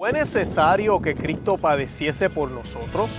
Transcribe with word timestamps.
¿Fue 0.00 0.12
necesario 0.12 1.02
que 1.02 1.14
Cristo 1.14 1.58
padeciese 1.58 2.30
por 2.30 2.50
nosotros? 2.50 3.10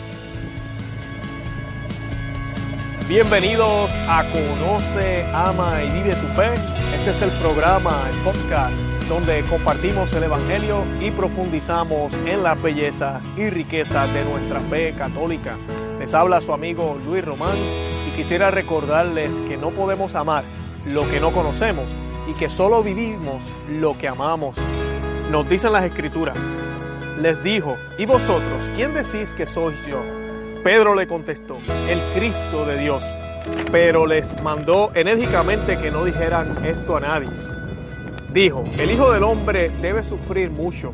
Bienvenidos 3.08 3.92
a 4.10 4.24
Conoce, 4.24 5.24
Ama 5.32 5.84
y 5.84 5.92
Vive 5.92 6.16
tu 6.16 6.26
Fe. 6.30 6.56
Este 6.96 7.12
es 7.12 7.22
el 7.22 7.30
programa, 7.40 8.02
el 8.10 8.18
podcast, 8.24 8.74
donde 9.08 9.44
compartimos 9.44 10.12
el 10.14 10.24
Evangelio 10.24 10.84
y 11.00 11.12
profundizamos 11.12 12.12
en 12.26 12.42
las 12.42 12.60
bellezas 12.60 13.24
y 13.38 13.52
riquezas 13.52 14.12
de 14.12 14.26
nuestra 14.26 14.60
fe 14.62 14.96
católica. 14.98 15.58
Les 16.00 16.12
habla 16.16 16.42
su 16.42 16.52
amigo 16.52 16.98
Luis 17.06 17.24
Román 17.24 17.60
y 18.08 18.16
quisiera 18.16 18.50
recordarles 18.50 19.30
que 19.48 19.56
no 19.56 19.70
podemos 19.70 20.16
amar 20.16 20.44
lo 20.88 21.08
que 21.08 21.20
no 21.20 21.32
conocemos 21.32 21.86
y 22.28 22.34
que 22.34 22.50
solo 22.50 22.82
vivimos 22.82 23.40
lo 23.70 23.96
que 23.96 24.08
amamos. 24.08 24.56
Nos 25.30 25.48
dicen 25.48 25.74
las 25.74 25.84
escrituras 25.84 26.36
les 27.22 27.42
dijo, 27.44 27.78
¿y 27.98 28.06
vosotros 28.06 28.70
quién 28.76 28.94
decís 28.94 29.34
que 29.34 29.46
soy 29.46 29.76
yo? 29.88 30.02
Pedro 30.64 30.96
le 30.96 31.08
contestó, 31.08 31.58
el 31.88 32.02
Cristo 32.16 32.66
de 32.66 32.78
Dios. 32.78 33.04
Pero 33.72 34.06
les 34.06 34.42
mandó 34.44 34.92
enérgicamente 34.94 35.78
que 35.78 35.92
no 35.92 36.04
dijeran 36.04 36.64
esto 36.66 36.98
a 36.98 37.00
nadie. 37.00 37.30
Dijo, 38.32 38.64
el 38.78 38.92
Hijo 38.92 39.12
del 39.12 39.24
Hombre 39.24 39.70
debe 39.82 40.04
sufrir 40.04 40.52
mucho 40.52 40.94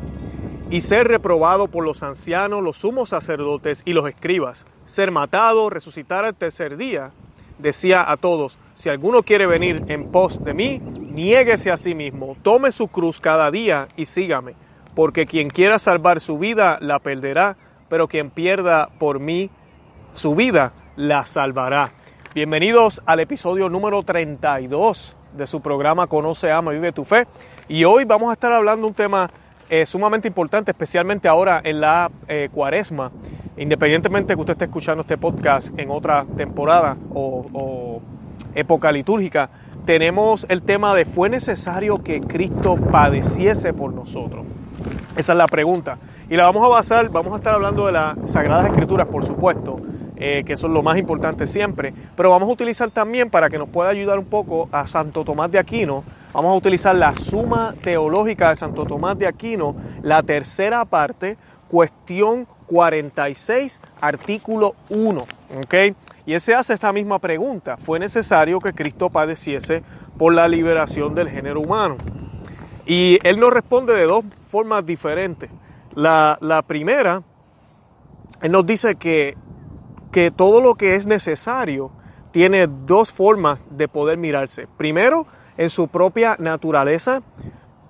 y 0.70 0.80
ser 0.80 1.08
reprobado 1.08 1.68
por 1.68 1.84
los 1.84 2.02
ancianos, 2.02 2.62
los 2.62 2.78
sumos 2.78 3.10
sacerdotes 3.10 3.82
y 3.84 3.92
los 3.92 4.08
escribas, 4.08 4.66
ser 4.86 5.10
matado, 5.10 5.70
resucitar 5.70 6.24
al 6.24 6.34
tercer 6.34 6.76
día. 6.76 7.10
Decía 7.58 8.10
a 8.10 8.16
todos, 8.16 8.58
si 8.74 8.88
alguno 8.88 9.22
quiere 9.22 9.46
venir 9.46 9.82
en 9.88 10.10
pos 10.10 10.42
de 10.44 10.54
mí, 10.54 10.78
niéguese 10.78 11.70
a 11.70 11.76
sí 11.76 11.94
mismo, 11.94 12.36
tome 12.42 12.72
su 12.72 12.88
cruz 12.88 13.20
cada 13.20 13.50
día 13.50 13.88
y 13.96 14.06
sígame 14.06 14.54
porque 14.98 15.26
quien 15.26 15.48
quiera 15.48 15.78
salvar 15.78 16.20
su 16.20 16.40
vida 16.40 16.76
la 16.80 16.98
perderá, 16.98 17.56
pero 17.88 18.08
quien 18.08 18.30
pierda 18.30 18.88
por 18.98 19.20
mí 19.20 19.48
su 20.12 20.34
vida 20.34 20.72
la 20.96 21.24
salvará. 21.24 21.92
Bienvenidos 22.34 23.00
al 23.06 23.20
episodio 23.20 23.68
número 23.68 24.02
32 24.02 25.14
de 25.36 25.46
su 25.46 25.60
programa 25.60 26.08
Conoce, 26.08 26.50
Ama, 26.50 26.72
Vive 26.72 26.90
tu 26.90 27.04
Fe. 27.04 27.28
Y 27.68 27.84
hoy 27.84 28.06
vamos 28.06 28.30
a 28.30 28.32
estar 28.32 28.52
hablando 28.52 28.82
de 28.82 28.88
un 28.88 28.94
tema 28.94 29.30
eh, 29.70 29.86
sumamente 29.86 30.26
importante, 30.26 30.72
especialmente 30.72 31.28
ahora 31.28 31.60
en 31.62 31.80
la 31.80 32.10
eh, 32.26 32.48
cuaresma. 32.52 33.12
Independientemente 33.56 34.34
que 34.34 34.40
usted 34.40 34.54
esté 34.54 34.64
escuchando 34.64 35.02
este 35.02 35.16
podcast 35.16 35.78
en 35.78 35.92
otra 35.92 36.26
temporada 36.36 36.96
o, 37.14 37.46
o 37.52 38.02
época 38.52 38.90
litúrgica, 38.90 39.48
tenemos 39.84 40.44
el 40.48 40.62
tema 40.62 40.92
de 40.96 41.04
¿fue 41.04 41.30
necesario 41.30 42.02
que 42.02 42.20
Cristo 42.20 42.74
padeciese 42.90 43.72
por 43.72 43.92
nosotros? 43.92 44.44
Esa 45.16 45.32
es 45.32 45.38
la 45.38 45.46
pregunta. 45.46 45.98
Y 46.30 46.36
la 46.36 46.44
vamos 46.44 46.64
a 46.64 46.68
basar, 46.68 47.08
vamos 47.08 47.32
a 47.32 47.36
estar 47.36 47.54
hablando 47.54 47.86
de 47.86 47.92
las 47.92 48.16
Sagradas 48.30 48.66
Escrituras, 48.66 49.08
por 49.08 49.24
supuesto, 49.24 49.80
eh, 50.16 50.42
que 50.44 50.56
son 50.56 50.74
lo 50.74 50.82
más 50.82 50.98
importante 50.98 51.46
siempre, 51.46 51.94
pero 52.16 52.30
vamos 52.30 52.48
a 52.48 52.52
utilizar 52.52 52.90
también 52.90 53.30
para 53.30 53.48
que 53.48 53.56
nos 53.56 53.68
pueda 53.68 53.90
ayudar 53.90 54.18
un 54.18 54.24
poco 54.24 54.68
a 54.72 54.86
Santo 54.86 55.24
Tomás 55.24 55.50
de 55.50 55.58
Aquino, 55.58 56.02
vamos 56.32 56.50
a 56.50 56.54
utilizar 56.54 56.94
la 56.94 57.14
suma 57.16 57.74
teológica 57.82 58.50
de 58.50 58.56
Santo 58.56 58.84
Tomás 58.84 59.16
de 59.16 59.26
Aquino, 59.26 59.76
la 60.02 60.22
tercera 60.22 60.84
parte, 60.84 61.36
cuestión 61.68 62.46
46, 62.66 63.80
artículo 64.00 64.74
1. 64.90 65.24
¿okay? 65.64 65.94
Y 66.26 66.34
ese 66.34 66.54
hace 66.54 66.74
esta 66.74 66.92
misma 66.92 67.18
pregunta, 67.20 67.76
¿fue 67.76 67.98
necesario 67.98 68.58
que 68.58 68.72
Cristo 68.72 69.10
padeciese 69.10 69.82
por 70.18 70.34
la 70.34 70.48
liberación 70.48 71.14
del 71.14 71.30
género 71.30 71.60
humano? 71.60 71.96
Y 72.88 73.18
él 73.22 73.38
nos 73.38 73.52
responde 73.52 73.92
de 73.92 74.04
dos 74.04 74.24
formas 74.50 74.84
diferentes. 74.84 75.50
La, 75.94 76.64
primera, 76.66 77.22
él 78.40 78.50
nos 78.50 78.64
dice 78.64 78.96
que, 78.96 79.36
que 80.10 80.30
todo 80.30 80.62
lo 80.62 80.74
que 80.74 80.94
es 80.94 81.06
necesario 81.06 81.90
tiene 82.30 82.66
dos 82.66 83.12
formas 83.12 83.60
de 83.68 83.88
poder 83.88 84.16
mirarse. 84.16 84.66
Primero, 84.78 85.26
en 85.58 85.68
su 85.68 85.88
propia 85.88 86.36
naturaleza, 86.38 87.20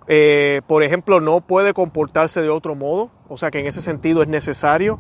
eh, 0.09 0.63
por 0.67 0.83
ejemplo, 0.83 1.21
no 1.21 1.43
puede 1.43 1.75
comportarse 1.75 2.43
de 2.43 2.49
otro 2.49 2.75
modo, 2.75 3.11
o 3.29 3.37
sea 3.37 3.53
que 3.53 3.61
en 3.61 3.67
ese 3.67 3.83
sentido 3.83 4.23
es 4.23 4.29
necesario. 4.29 4.99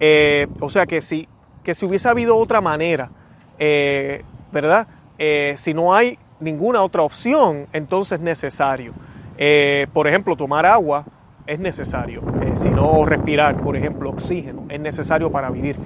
Eh, 0.00 0.48
o 0.60 0.68
sea 0.68 0.84
que 0.84 1.00
si, 1.00 1.28
que 1.64 1.74
si 1.74 1.86
hubiese 1.86 2.10
habido 2.10 2.36
otra 2.36 2.60
manera, 2.60 3.10
eh, 3.58 4.22
¿verdad? 4.52 4.86
si 5.56 5.74
no 5.74 5.94
hay 5.94 6.18
ninguna 6.40 6.82
otra 6.82 7.02
opción, 7.02 7.68
entonces 7.72 8.18
es 8.18 8.20
necesario. 8.20 8.94
Eh, 9.42 9.86
por 9.94 10.06
ejemplo, 10.06 10.36
tomar 10.36 10.66
agua 10.66 11.06
es 11.46 11.58
necesario. 11.58 12.22
Eh, 12.42 12.52
si 12.56 12.68
no, 12.68 13.06
respirar, 13.06 13.56
por 13.56 13.74
ejemplo, 13.74 14.10
oxígeno, 14.10 14.66
es 14.68 14.78
necesario 14.78 15.32
para 15.32 15.48
vivir. 15.48 15.76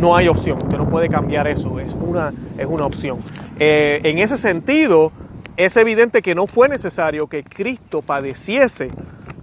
No 0.00 0.16
hay 0.16 0.28
opción, 0.28 0.58
usted 0.62 0.78
no 0.78 0.88
puede 0.88 1.10
cambiar 1.10 1.46
eso, 1.46 1.78
es 1.78 1.92
una, 1.92 2.32
es 2.56 2.66
una 2.66 2.86
opción. 2.86 3.18
Eh, 3.60 4.00
en 4.04 4.18
ese 4.18 4.38
sentido, 4.38 5.12
es 5.58 5.76
evidente 5.76 6.22
que 6.22 6.34
no 6.34 6.46
fue 6.46 6.70
necesario 6.70 7.26
que 7.26 7.44
Cristo 7.44 8.00
padeciese 8.00 8.90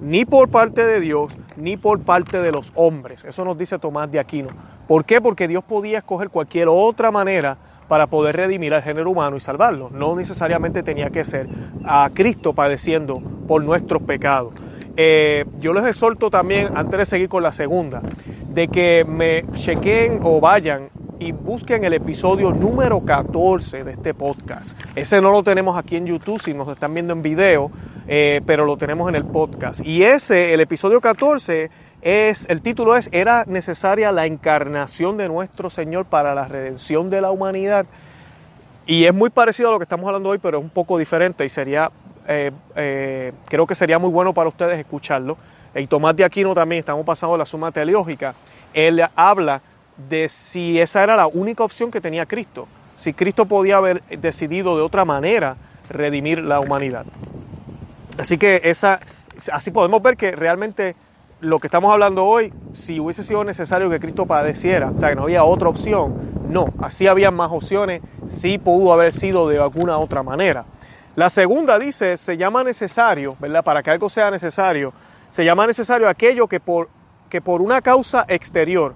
ni 0.02 0.26
por 0.26 0.50
parte 0.50 0.84
de 0.84 1.00
Dios 1.00 1.38
ni 1.56 1.78
por 1.78 2.00
parte 2.00 2.42
de 2.42 2.52
los 2.52 2.72
hombres. 2.74 3.24
Eso 3.24 3.46
nos 3.46 3.56
dice 3.56 3.78
Tomás 3.78 4.12
de 4.12 4.20
Aquino. 4.20 4.50
¿Por 4.88 5.06
qué? 5.06 5.22
Porque 5.22 5.48
Dios 5.48 5.64
podía 5.64 6.00
escoger 6.00 6.30
cualquier 6.30 6.70
otra 6.70 7.12
manera 7.12 7.58
para 7.90 8.08
poder 8.08 8.38
redimir 8.38 8.74
al 8.74 8.84
género 8.84 9.12
humano 9.12 9.36
y 9.36 9.42
salvarlo. 9.42 9.90
No 9.92 10.16
necesariamente 10.16 10.84
tenía 10.84 11.10
que 11.10 11.26
ser 11.26 11.50
a 11.84 12.10
Cristo 12.14 12.54
padeciendo 12.54 13.22
por 13.48 13.62
nuestros 13.64 14.02
pecados. 14.04 14.54
Eh, 14.96 15.46
yo 15.60 15.74
les 15.74 15.86
exhorto 15.86 16.30
también, 16.30 16.78
antes 16.78 17.00
de 17.00 17.06
seguir 17.06 17.30
con 17.30 17.44
la 17.44 17.52
segunda, 17.52 18.02
de 18.50 18.68
que 18.68 19.04
me 19.06 19.44
chequen 19.54 20.20
o 20.24 20.40
vayan 20.40 20.90
y 21.20 21.32
busquen 21.32 21.84
el 21.84 21.94
episodio 21.94 22.52
número 22.52 23.04
14 23.04 23.84
de 23.84 23.92
este 23.92 24.14
podcast. 24.14 24.80
Ese 24.96 25.20
no 25.20 25.32
lo 25.32 25.44
tenemos 25.44 25.78
aquí 25.78 25.98
en 25.98 26.06
YouTube, 26.06 26.42
si 26.42 26.54
nos 26.54 26.70
están 26.70 26.94
viendo 26.94 27.14
en 27.14 27.22
video, 27.22 27.72
eh, 28.08 28.42
pero 28.46 28.66
lo 28.66 28.78
tenemos 28.78 29.10
en 29.10 29.16
el 29.16 29.26
podcast. 29.26 29.82
Y 29.86 30.04
ese, 30.04 30.54
el 30.54 30.62
episodio 30.62 31.02
14, 31.02 31.70
es, 32.02 32.50
el 32.50 32.62
título 32.62 32.96
es, 32.96 33.10
¿era 33.12 33.44
necesaria 33.46 34.12
la 34.12 34.26
encarnación 34.26 35.18
de 35.18 35.28
nuestro 35.28 35.70
Señor 35.70 36.06
para 36.06 36.34
la 36.34 36.48
redención 36.48 37.10
de 37.10 37.22
la 37.22 37.32
humanidad? 37.32 37.86
Y 38.86 39.06
es 39.06 39.14
muy 39.14 39.30
parecido 39.30 39.70
a 39.70 39.72
lo 39.72 39.80
que 39.80 39.84
estamos 39.84 40.08
hablando 40.08 40.30
hoy, 40.30 40.38
pero 40.38 40.58
es 40.58 40.64
un 40.64 40.70
poco 40.70 40.98
diferente 40.98 41.46
y 41.46 41.50
sería, 41.50 41.92
eh, 42.28 42.52
eh, 42.76 43.34
creo 43.48 43.68
que 43.68 43.76
sería 43.76 44.00
muy 44.00 44.10
bueno 44.10 44.34
para 44.34 44.50
ustedes 44.50 44.80
escucharlo. 44.80 45.38
Y 45.76 45.86
Tomás 45.88 46.16
de 46.16 46.24
Aquino 46.24 46.56
también, 46.56 46.80
estamos 46.80 47.06
pasando 47.06 47.38
la 47.38 47.46
suma 47.46 47.72
teológica, 47.72 48.34
él 48.74 49.02
habla 49.16 49.62
de 50.10 50.30
si 50.30 50.80
esa 50.80 51.04
era 51.04 51.16
la 51.16 51.28
única 51.28 51.64
opción 51.64 51.92
que 51.92 52.02
tenía 52.02 52.26
Cristo, 52.26 52.68
si 52.96 53.14
Cristo 53.14 53.46
podía 53.46 53.78
haber 53.78 54.02
decidido 54.04 54.76
de 54.76 54.82
otra 54.82 55.06
manera 55.06 55.58
redimir 55.90 56.40
la 56.40 56.60
humanidad. 56.60 57.06
Así 58.18 58.38
que 58.38 58.62
esa, 58.64 59.00
así 59.52 59.72
podemos 59.72 60.02
ver 60.02 60.18
que 60.18 60.32
realmente 60.32 60.96
lo 61.42 61.60
que 61.60 61.68
estamos 61.68 61.92
hablando 61.92 62.26
hoy, 62.26 62.54
si 62.74 63.00
hubiese 63.00 63.24
sido 63.24 63.44
necesario 63.44 63.90
que 63.90 64.00
Cristo 64.00 64.26
padeciera, 64.26 64.92
o 64.92 64.98
sea, 64.98 65.10
que 65.10 65.16
no 65.16 65.24
había 65.24 65.44
otra 65.44 65.70
opción, 65.70 66.32
no, 66.50 66.74
así 66.82 67.08
había 67.08 67.32
más 67.32 67.52
opciones, 67.52 68.02
sí 68.28 68.58
pudo 68.58 68.92
haber 68.92 69.14
sido 69.14 69.48
de 69.48 69.58
alguna 69.58 69.98
otra 69.98 70.22
manera. 70.22 70.66
La 71.16 71.30
segunda 71.30 71.80
dice, 71.80 72.18
se 72.18 72.38
llama 72.38 72.64
necesario, 72.64 73.36
¿verdad? 73.40 73.64
Para 73.64 73.82
que 73.84 73.92
algo 73.92 74.10
sea 74.10 74.32
necesario, 74.32 74.94
se 75.30 75.46
llama 75.46 75.66
necesario 75.66 76.10
aquello 76.10 76.48
que 76.48 76.60
por, 76.60 76.90
que 77.30 77.42
por 77.42 77.62
una 77.62 77.82
causa 77.82 78.26
exterior, 78.28 78.96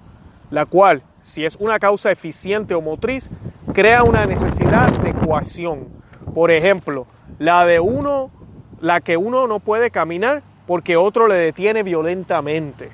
la 0.50 0.66
cual, 0.66 1.02
si 1.22 1.44
es 1.44 1.56
una 1.56 1.78
causa 1.78 2.10
eficiente 2.10 2.74
o 2.74 2.82
motriz, 2.82 3.30
crea 3.72 4.02
una 4.02 4.26
necesidad 4.26 4.92
de 4.98 5.14
coacción. 5.14 5.88
Por 6.34 6.50
ejemplo, 6.50 7.06
la 7.38 7.64
de 7.64 7.80
uno, 7.80 8.30
la 8.80 9.00
que 9.00 9.16
uno 9.16 9.46
no 9.46 9.60
puede 9.60 9.90
caminar 9.90 10.42
porque 10.66 10.96
otro 10.96 11.28
le 11.28 11.36
detiene 11.36 11.82
violentamente. 11.82 12.90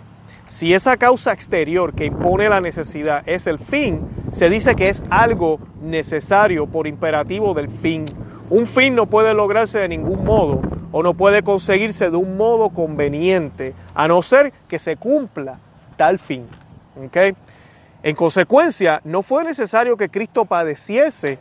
Si 0.48 0.74
esa 0.74 0.96
causa 0.96 1.32
exterior 1.32 1.94
que 1.94 2.06
impone 2.06 2.48
la 2.48 2.60
necesidad 2.60 3.22
es 3.26 3.46
el 3.46 3.58
fin, 3.58 4.00
se 4.32 4.50
dice 4.50 4.74
que 4.74 4.90
es 4.90 5.02
algo 5.08 5.60
necesario 5.80 6.66
por 6.66 6.86
imperativo 6.88 7.54
del 7.54 7.68
fin. 7.68 8.04
Un 8.48 8.66
fin 8.66 8.96
no 8.96 9.06
puede 9.06 9.32
lograrse 9.32 9.78
de 9.78 9.88
ningún 9.88 10.24
modo 10.24 10.60
o 10.90 11.04
no 11.04 11.14
puede 11.14 11.44
conseguirse 11.44 12.10
de 12.10 12.16
un 12.16 12.36
modo 12.36 12.70
conveniente, 12.70 13.74
a 13.94 14.08
no 14.08 14.22
ser 14.22 14.52
que 14.68 14.80
se 14.80 14.96
cumpla 14.96 15.60
tal 15.96 16.18
fin. 16.18 16.48
En 18.02 18.16
consecuencia, 18.16 19.00
no 19.04 19.22
fue 19.22 19.44
necesario 19.44 19.96
que 19.96 20.08
Cristo 20.08 20.46
padeciese 20.46 21.38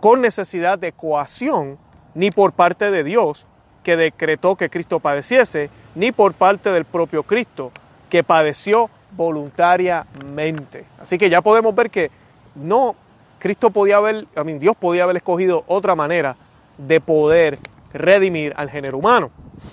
con 0.00 0.20
necesidad 0.20 0.78
de 0.78 0.92
coacción, 0.92 1.78
ni 2.14 2.30
por 2.30 2.52
parte 2.52 2.90
de 2.90 3.04
Dios, 3.04 3.46
que 3.82 3.96
decretó 3.96 4.56
que 4.56 4.70
Cristo 4.70 5.00
padeciese, 5.00 5.70
ni 5.94 6.12
por 6.12 6.34
parte 6.34 6.70
del 6.70 6.84
propio 6.84 7.22
Cristo, 7.22 7.72
que 8.10 8.22
padeció 8.22 8.90
voluntariamente. 9.12 10.84
Así 11.00 11.18
que 11.18 11.30
ya 11.30 11.40
podemos 11.42 11.74
ver 11.74 11.90
que 11.90 12.10
no, 12.54 12.94
Cristo 13.38 13.70
podía 13.70 13.96
haber, 13.96 14.26
a 14.36 14.44
mí, 14.44 14.54
Dios 14.58 14.76
podía 14.76 15.04
haber 15.04 15.16
escogido 15.16 15.64
otra 15.66 15.94
manera 15.94 16.36
de 16.76 17.00
poder 17.00 17.58
redimir 17.92 18.52
al 18.56 18.70
género 18.70 18.98
humano. 18.98 19.30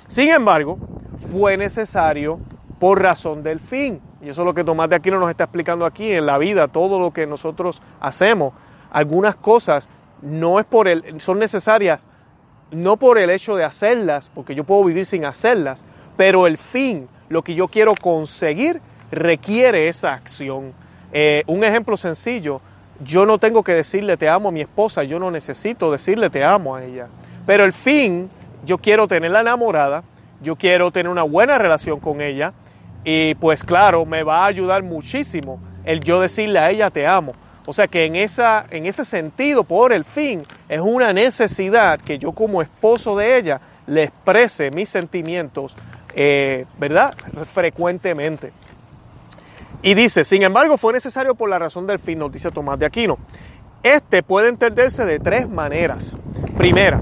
Sin 0.08 0.30
embargo, 0.30 0.78
fue 1.32 1.58
necesario 1.58 2.40
por 2.80 3.02
razón 3.02 3.44
del 3.44 3.60
fin. 3.60 4.02
Y 4.22 4.30
eso 4.30 4.42
es 4.42 4.46
lo 4.46 4.54
que 4.54 4.64
Tomás 4.64 4.90
de 4.90 4.96
Aquino 4.96 5.20
nos 5.20 5.30
está 5.30 5.46
explicando 5.46 5.86
aquí 5.86 6.12
en 6.12 6.26
la 6.26 6.38
vida, 6.38 6.68
todo 6.68 7.00
lo 7.00 7.12
que 7.12 7.28
nosotros 7.28 7.82
hacemos. 8.00 8.54
Algunas 8.92 9.36
cosas 9.36 9.90
no 10.22 10.60
es 10.60 10.66
por 10.66 10.88
el, 10.88 11.22
son 11.22 11.40
necesarias 11.40 12.02
no 12.76 12.98
por 12.98 13.18
el 13.18 13.30
hecho 13.30 13.56
de 13.56 13.64
hacerlas, 13.64 14.30
porque 14.34 14.54
yo 14.54 14.64
puedo 14.64 14.84
vivir 14.84 15.06
sin 15.06 15.26
hacerlas, 15.26 15.84
pero 16.18 16.48
el 16.48 16.58
fin, 16.58 17.08
lo 17.30 17.42
que 17.42 17.56
yo 17.56 17.68
quiero 17.68 17.94
conseguir, 17.96 18.82
requiere 19.12 19.88
esa 19.88 20.12
acción. 20.12 20.74
Eh, 21.12 21.44
un 21.48 21.64
ejemplo 21.64 21.98
sencillo, 21.98 22.62
yo 23.04 23.26
no 23.26 23.38
tengo 23.38 23.64
que 23.64 23.74
decirle 23.74 24.18
te 24.18 24.30
amo 24.30 24.50
a 24.50 24.52
mi 24.52 24.62
esposa, 24.62 25.04
yo 25.04 25.20
no 25.20 25.32
necesito 25.32 25.92
decirle 25.92 26.30
te 26.30 26.44
amo 26.44 26.76
a 26.76 26.84
ella. 26.84 27.08
Pero 27.46 27.64
el 27.64 27.74
fin, 27.74 28.30
yo 28.66 28.78
quiero 28.78 29.08
tenerla 29.08 29.42
enamorada, 29.42 30.04
yo 30.42 30.56
quiero 30.56 30.92
tener 30.92 31.10
una 31.10 31.24
buena 31.24 31.58
relación 31.58 32.00
con 32.00 32.22
ella 32.22 32.54
y 33.04 33.36
pues 33.36 33.64
claro, 33.64 34.06
me 34.06 34.24
va 34.24 34.44
a 34.44 34.48
ayudar 34.48 34.84
muchísimo 34.84 35.60
el 35.86 36.02
yo 36.02 36.20
decirle 36.20 36.60
a 36.60 36.72
ella 36.72 36.90
te 36.90 37.08
amo. 37.08 37.34
O 37.66 37.74
sea 37.74 37.88
que 37.88 38.06
en, 38.06 38.16
esa, 38.16 38.66
en 38.70 38.86
ese 38.86 39.06
sentido, 39.06 39.64
por 39.64 39.92
el 39.92 40.06
fin, 40.06 40.44
es 40.70 40.80
una 40.80 41.14
necesidad 41.14 42.00
que 42.00 42.20
yo 42.20 42.32
como 42.32 42.62
esposo 42.62 43.18
de 43.18 43.38
ella 43.38 43.60
le 43.88 44.04
exprese 44.04 44.72
mis 44.72 44.90
sentimientos, 44.90 45.76
eh, 46.14 46.66
¿verdad? 46.78 47.14
Frecuentemente. 47.54 48.52
Y 49.82 49.94
dice, 49.94 50.26
sin 50.26 50.44
embargo, 50.44 50.78
fue 50.78 50.94
necesario 50.94 51.36
por 51.36 51.50
la 51.50 51.60
razón 51.60 51.86
del 51.86 52.00
fin, 52.00 52.20
nos 52.20 52.32
dice 52.32 52.52
Tomás 52.52 52.80
de 52.80 52.86
Aquino. 52.86 53.18
Este 53.84 54.24
puede 54.24 54.50
entenderse 54.50 55.06
de 55.06 55.20
tres 55.20 55.48
maneras. 55.48 56.18
Primera, 56.58 57.00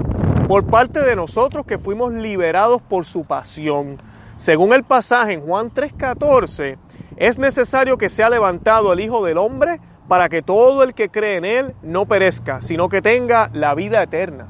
por 0.48 0.65
parte 0.65 1.01
de 1.01 1.15
nosotros 1.15 1.65
que 1.65 1.77
fuimos 1.77 2.12
liberados 2.12 2.81
por 2.81 3.06
su 3.06 3.24
pasión. 3.24 3.98
Según 4.38 4.74
el 4.74 4.83
pasaje 4.83 5.33
en 5.33 5.42
Juan 5.42 5.71
3:14, 5.71 6.77
es 7.15 7.38
necesario 7.38 7.98
que 7.98 8.10
sea 8.10 8.30
levantado 8.30 8.92
el 8.92 9.00
Hijo 9.00 9.24
del 9.24 9.38
Hombre 9.38 9.80
para 10.13 10.30
que 10.30 10.44
todo 10.44 10.83
el 10.83 10.94
que 10.94 11.10
cree 11.10 11.38
en 11.38 11.44
Él 11.44 11.74
no 11.81 12.06
perezca, 12.06 12.62
sino 12.62 12.88
que 12.88 13.01
tenga 13.01 13.50
la 13.51 13.74
vida 13.74 14.04
eterna. 14.04 14.45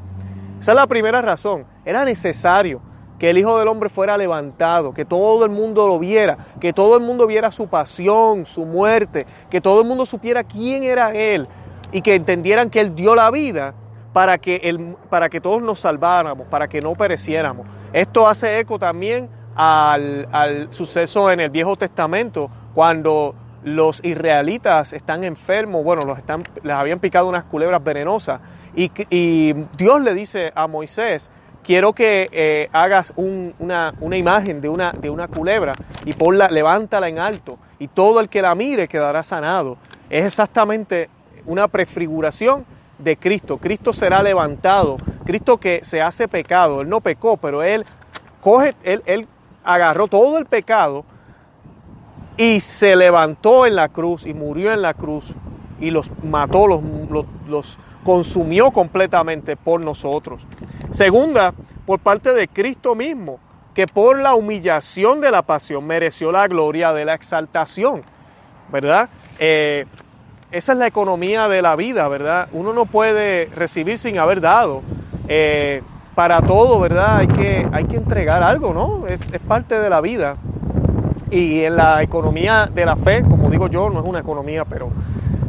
Esa 0.59 0.71
es 0.73 0.75
la 0.75 0.87
primera 0.87 1.21
razón. 1.21 1.63
Era 1.85 2.03
necesario 2.03 2.81
que 3.17 3.29
el 3.29 3.37
Hijo 3.37 3.57
del 3.57 3.69
Hombre 3.69 3.87
fuera 3.87 4.17
levantado, 4.17 4.93
que 4.93 5.05
todo 5.05 5.45
el 5.45 5.51
mundo 5.51 5.87
lo 5.87 5.99
viera, 5.99 6.37
que 6.59 6.73
todo 6.73 6.97
el 6.97 7.01
mundo 7.01 7.27
viera 7.27 7.49
su 7.49 7.67
pasión, 7.67 8.45
su 8.45 8.65
muerte, 8.65 9.25
que 9.49 9.61
todo 9.61 9.79
el 9.79 9.87
mundo 9.87 10.05
supiera 10.05 10.43
quién 10.43 10.83
era 10.83 11.13
Él 11.13 11.47
y 11.93 12.01
que 12.01 12.15
entendieran 12.15 12.69
que 12.69 12.81
Él 12.81 12.93
dio 12.93 13.15
la 13.15 13.31
vida 13.31 13.73
para 14.11 14.39
que, 14.39 14.93
para 15.09 15.29
que 15.29 15.39
todos 15.39 15.61
nos 15.61 15.79
salváramos, 15.79 16.45
para 16.47 16.67
que 16.67 16.81
no 16.81 16.91
pereciéramos. 16.93 17.67
Esto 17.93 18.27
hace 18.27 18.59
eco 18.59 18.77
también 18.77 19.29
al, 19.55 20.27
al 20.29 20.73
suceso 20.73 21.31
en 21.31 21.39
el 21.39 21.51
Viejo 21.51 21.77
Testamento, 21.77 22.51
cuando 22.75 23.33
los 23.63 24.03
israelitas 24.03 24.93
están 24.93 25.23
enfermos, 25.23 25.83
bueno, 25.83 26.03
los 26.03 26.17
están, 26.17 26.43
les 26.63 26.75
habían 26.75 26.99
picado 26.99 27.27
unas 27.27 27.45
culebras 27.45 27.83
venenosas 27.83 28.41
y, 28.75 29.53
Dios 29.77 30.01
le 30.01 30.13
dice 30.13 30.51
a 30.55 30.67
Moisés, 30.67 31.29
quiero 31.63 31.93
que 31.93 32.29
eh, 32.31 32.69
hagas 32.73 33.13
una, 33.15 33.93
una, 33.99 34.17
imagen 34.17 34.61
de 34.61 34.69
una, 34.69 34.91
de 34.91 35.09
una 35.09 35.27
culebra 35.27 35.73
y 36.05 36.13
ponla, 36.13 36.49
levántala 36.49 37.07
en 37.07 37.19
alto 37.19 37.59
y 37.79 37.87
todo 37.87 38.19
el 38.19 38.29
que 38.29 38.41
la 38.41 38.55
mire 38.55 38.87
quedará 38.87 39.23
sanado. 39.23 39.77
Es 40.09 40.25
exactamente 40.25 41.09
una 41.45 41.67
prefiguración 41.67 42.65
de 42.97 43.17
Cristo. 43.17 43.57
Cristo 43.57 43.93
será 43.93 44.23
levantado. 44.23 44.97
Cristo 45.25 45.57
que 45.57 45.81
se 45.83 46.01
hace 46.01 46.27
pecado. 46.27 46.81
Él 46.81 46.89
no 46.89 47.01
pecó, 47.01 47.37
pero 47.37 47.63
él 47.63 47.85
coge, 48.41 48.75
él, 48.83 49.03
él 49.05 49.27
agarró 49.63 50.07
todo 50.07 50.37
el 50.37 50.45
pecado 50.45 51.05
y 52.37 52.59
se 52.61 52.95
levantó 52.95 53.65
en 53.65 53.75
la 53.75 53.89
cruz 53.89 54.25
y 54.25 54.33
murió 54.33 54.73
en 54.73 54.81
la 54.81 54.93
cruz 54.93 55.25
y 55.79 55.91
los 55.91 56.09
mató, 56.23 56.67
los, 56.67 56.81
los, 57.47 57.77
consumió 58.03 58.71
completamente 58.71 59.55
por 59.55 59.83
nosotros. 59.83 60.45
Segunda, 60.91 61.53
por 61.85 61.99
parte 61.99 62.33
de 62.33 62.47
Cristo 62.47 62.95
mismo, 62.95 63.39
que 63.73 63.87
por 63.87 64.19
la 64.19 64.35
humillación 64.35 65.21
de 65.21 65.31
la 65.31 65.41
pasión 65.41 65.85
mereció 65.85 66.31
la 66.31 66.47
gloria 66.47 66.93
de 66.93 67.05
la 67.05 67.13
exaltación, 67.13 68.01
¿verdad? 68.71 69.09
Eh, 69.39 69.85
esa 70.51 70.73
es 70.73 70.77
la 70.77 70.87
economía 70.87 71.47
de 71.47 71.61
la 71.61 71.75
vida, 71.75 72.07
¿verdad? 72.07 72.47
Uno 72.51 72.73
no 72.73 72.85
puede 72.85 73.45
recibir 73.55 73.97
sin 73.97 74.19
haber 74.19 74.41
dado. 74.41 74.81
Eh, 75.27 75.81
para 76.15 76.41
todo, 76.41 76.79
¿verdad? 76.79 77.17
Hay 77.17 77.27
que, 77.27 77.67
hay 77.71 77.85
que 77.85 77.97
entregar 77.97 78.43
algo, 78.43 78.73
¿no? 78.73 79.07
Es, 79.07 79.19
es 79.31 79.39
parte 79.39 79.79
de 79.79 79.89
la 79.89 79.99
vida. 80.01 80.37
Y 81.33 81.63
en 81.63 81.75
la 81.75 82.03
economía 82.03 82.69
de 82.71 82.85
la 82.85 82.95
fe, 82.95 83.23
como 83.23 83.49
digo 83.49 83.67
yo, 83.67 83.89
no 83.89 84.01
es 84.01 84.07
una 84.07 84.19
economía, 84.19 84.65
pero 84.65 84.89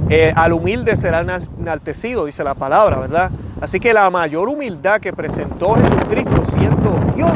eh, 0.08 0.32
al 0.34 0.54
humilde 0.54 0.96
será 0.96 1.20
enaltecido, 1.20 2.24
dice 2.24 2.42
la 2.42 2.54
palabra, 2.54 2.96
¿verdad? 2.96 3.30
Así 3.60 3.78
que 3.80 3.92
la 3.92 4.08
mayor 4.08 4.48
humildad 4.48 4.98
que 4.98 5.12
presentó 5.12 5.74
Jesucristo 5.74 6.42
siendo 6.46 6.98
Dios 7.14 7.32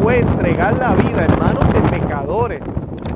fue 0.00 0.20
entregar 0.20 0.78
la 0.78 0.94
vida 0.94 1.26
en 1.26 1.36
manos 1.40 1.72
de 1.74 1.80
pecadores, 1.98 2.62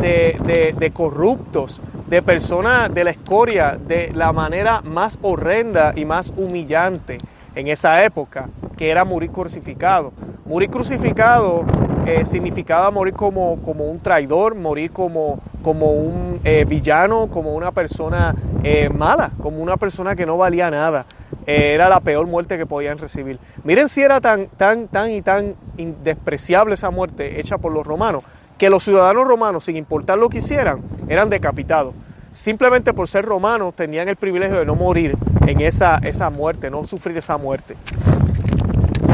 de, 0.01 0.75
de 0.77 0.91
corruptos, 0.91 1.81
de 2.09 2.21
personas 2.21 2.93
de 2.93 3.05
la 3.05 3.11
escoria, 3.11 3.79
de 3.81 4.11
la 4.17 4.33
manera 4.33 4.81
más 4.83 5.17
horrenda 5.23 5.93
y 5.95 6.05
más 6.05 6.33
humillante 6.37 7.19
en 7.55 7.69
esa 7.69 8.03
época, 8.03 8.49
que 8.77 8.91
era 8.91 9.05
morir 9.05 9.31
crucificado. 9.31 10.13
Morir 10.45 10.71
crucificado 10.71 11.65
eh, 12.06 12.25
significaba 12.25 12.91
morir 12.93 13.14
como, 13.14 13.61
como, 13.62 13.85
un 13.87 13.99
traidor, 13.99 14.55
morir 14.55 14.93
como, 14.93 15.41
como 15.62 15.91
un 15.91 16.41
eh, 16.44 16.64
villano, 16.64 17.29
como 17.29 17.55
una 17.55 17.73
persona 17.73 18.32
eh, 18.62 18.88
mala, 18.88 19.32
como 19.43 19.61
una 19.61 19.76
persona 19.76 20.14
que 20.14 20.25
no 20.25 20.37
valía 20.37 20.70
nada. 20.70 21.05
era 21.47 21.88
la 21.88 21.99
peor 21.99 22.29
muerte 22.29 22.58
que 22.58 22.64
podían 22.64 22.99
recibir. 22.99 23.41
Miren 23.64 23.88
si 23.88 24.03
era 24.03 24.20
tan, 24.20 24.47
tan, 24.56 24.87
tan 24.87 25.11
y 25.11 25.23
tan 25.23 25.56
despreciable 26.05 26.75
esa 26.75 26.91
muerte 26.91 27.41
hecha 27.41 27.58
por 27.58 27.73
los 27.73 27.85
romanos, 27.85 28.23
que 28.56 28.70
los 28.70 28.85
ciudadanos 28.85 29.26
romanos, 29.26 29.64
sin 29.64 29.76
importar 29.76 30.17
lo 30.17 30.29
que 30.29 30.38
hicieran, 30.38 30.82
eran 31.08 31.29
decapitados. 31.29 31.93
Simplemente 32.32 32.93
por 32.93 33.08
ser 33.08 33.25
romanos 33.25 33.75
tenían 33.75 34.08
el 34.08 34.17
privilegio 34.17 34.58
de 34.58 34.64
no 34.64 34.76
morir 34.76 35.17
en 35.47 35.61
esa, 35.61 35.99
esa 36.05 36.31
muerte, 36.31 36.70
no 36.70 36.85
sufrir 36.85 37.17
esa 37.17 37.37
muerte. 37.37 37.76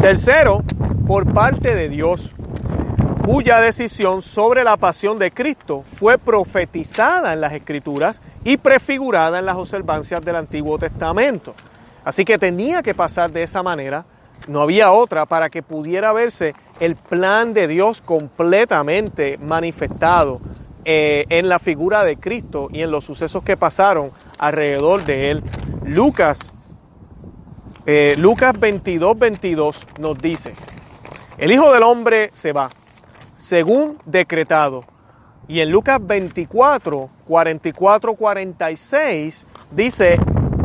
Tercero, 0.02 0.62
por 1.06 1.32
parte 1.32 1.74
de 1.74 1.88
Dios 1.88 2.34
cuya 3.24 3.60
decisión 3.60 4.20
sobre 4.20 4.64
la 4.64 4.76
pasión 4.76 5.18
de 5.18 5.30
Cristo 5.30 5.84
fue 5.84 6.18
profetizada 6.18 7.32
en 7.32 7.40
las 7.40 7.52
Escrituras 7.52 8.20
y 8.44 8.56
prefigurada 8.56 9.38
en 9.38 9.46
las 9.46 9.56
observancias 9.56 10.20
del 10.22 10.36
Antiguo 10.36 10.76
Testamento. 10.76 11.54
Así 12.04 12.24
que 12.24 12.36
tenía 12.36 12.82
que 12.82 12.94
pasar 12.94 13.30
de 13.30 13.44
esa 13.44 13.62
manera, 13.62 14.04
no 14.48 14.60
había 14.60 14.90
otra 14.90 15.24
para 15.24 15.50
que 15.50 15.62
pudiera 15.62 16.12
verse 16.12 16.54
el 16.80 16.96
plan 16.96 17.54
de 17.54 17.68
Dios 17.68 18.02
completamente 18.02 19.38
manifestado 19.38 20.40
eh, 20.84 21.24
en 21.28 21.48
la 21.48 21.60
figura 21.60 22.02
de 22.02 22.16
Cristo 22.16 22.68
y 22.72 22.82
en 22.82 22.90
los 22.90 23.04
sucesos 23.04 23.44
que 23.44 23.56
pasaron 23.56 24.10
alrededor 24.40 25.04
de 25.04 25.30
él. 25.30 25.44
Lucas, 25.84 26.52
eh, 27.86 28.14
Lucas 28.18 28.58
22, 28.58 29.16
22 29.16 29.78
nos 30.00 30.18
dice, 30.18 30.54
el 31.38 31.52
Hijo 31.52 31.72
del 31.72 31.84
Hombre 31.84 32.30
se 32.34 32.52
va 32.52 32.68
según 33.42 33.98
decretado. 34.06 34.84
Y 35.48 35.60
en 35.60 35.70
Lucas 35.70 35.98
24, 36.00 37.10
44, 37.26 38.14
46 38.14 39.46
dice, 39.72 40.16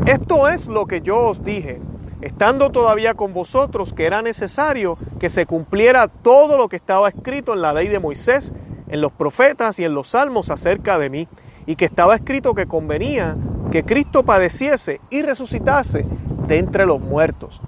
esto 0.06 0.48
es 0.48 0.68
lo 0.68 0.86
que 0.86 1.02
yo 1.02 1.18
os 1.18 1.44
dije, 1.44 1.82
estando 2.22 2.70
todavía 2.70 3.16
con 3.16 3.34
vosotros, 3.34 3.94
que 3.94 4.06
era 4.06 4.22
necesario 4.22 4.98
que 5.20 5.32
se 5.32 5.48
cumpliera 5.48 6.08
todo 6.08 6.56
lo 6.56 6.70
que 6.70 6.76
estaba 6.76 7.10
escrito 7.10 7.54
en 7.54 7.64
la 7.64 7.74
ley 7.74 7.88
de 7.88 8.00
Moisés, 8.00 8.54
en 8.88 9.02
los 9.02 9.12
profetas 9.12 9.80
y 9.80 9.84
en 9.84 9.96
los 9.96 10.10
salmos 10.10 10.52
acerca 10.52 11.00
de 11.00 11.10
mí, 11.10 11.28
y 11.66 11.76
que 11.76 11.86
estaba 11.86 12.16
escrito 12.16 12.54
que 12.54 12.68
convenía 12.68 13.36
que 13.72 13.84
Cristo 13.84 14.24
padeciese 14.24 15.02
y 15.10 15.24
resucitase 15.24 16.06
de 16.48 16.60
entre 16.60 16.86
los 16.86 17.02
muertos. 17.02 17.60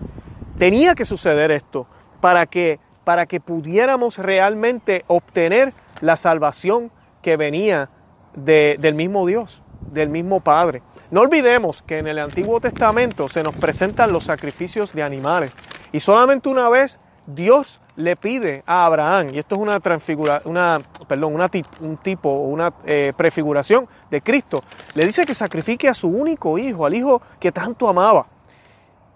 Tenía 0.60 0.94
que 0.94 1.04
suceder 1.04 1.50
esto 1.50 1.88
para 2.22 2.46
que 2.46 2.80
para 3.10 3.26
que 3.26 3.40
pudiéramos 3.40 4.20
realmente 4.20 5.04
obtener 5.08 5.74
la 6.00 6.16
salvación 6.16 6.92
que 7.24 7.38
venía 7.38 7.90
del 8.36 8.94
mismo 8.94 9.26
Dios, 9.26 9.64
del 9.92 10.10
mismo 10.10 10.42
Padre. 10.42 10.84
No 11.10 11.22
olvidemos 11.22 11.82
que 11.82 11.98
en 11.98 12.06
el 12.06 12.20
Antiguo 12.20 12.62
Testamento 12.62 13.28
se 13.28 13.42
nos 13.42 13.56
presentan 13.56 14.14
los 14.14 14.26
sacrificios 14.26 14.94
de 14.94 15.02
animales 15.02 15.52
y 15.92 16.02
solamente 16.02 16.50
una 16.50 16.70
vez 16.70 17.00
Dios 17.26 17.82
le 17.96 18.16
pide 18.16 18.62
a 18.68 18.86
Abraham, 18.86 19.30
y 19.34 19.40
esto 19.40 19.56
es 19.56 19.62
una 19.62 19.80
transfigura, 19.80 20.44
una, 20.46 20.80
perdón, 21.08 21.34
un 21.80 21.98
tipo, 21.98 22.30
una 22.30 22.72
eh, 22.86 23.12
prefiguración 23.18 23.88
de 24.12 24.22
Cristo, 24.22 24.64
le 24.94 25.04
dice 25.08 25.26
que 25.26 25.34
sacrifique 25.34 25.90
a 25.90 25.96
su 25.96 26.10
único 26.10 26.60
hijo, 26.60 26.86
al 26.86 26.94
hijo 26.94 27.24
que 27.40 27.52
tanto 27.52 27.90
amaba. 27.90 28.28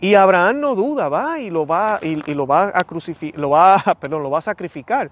Y 0.03 0.15
Abraham 0.15 0.59
no 0.59 0.75
duda, 0.75 1.07
va 1.07 1.39
y 1.39 1.49
lo 1.49 1.65
va, 1.65 1.97
y, 2.01 2.15
lo 2.33 2.45
va 2.45 2.73
a 2.75 2.83
crucificar, 2.83 3.39
lo 3.39 3.51
va, 3.51 3.81
perdón, 4.01 4.21
lo 4.21 4.29
va 4.29 4.39
a 4.39 4.41
sacrificar. 4.41 5.09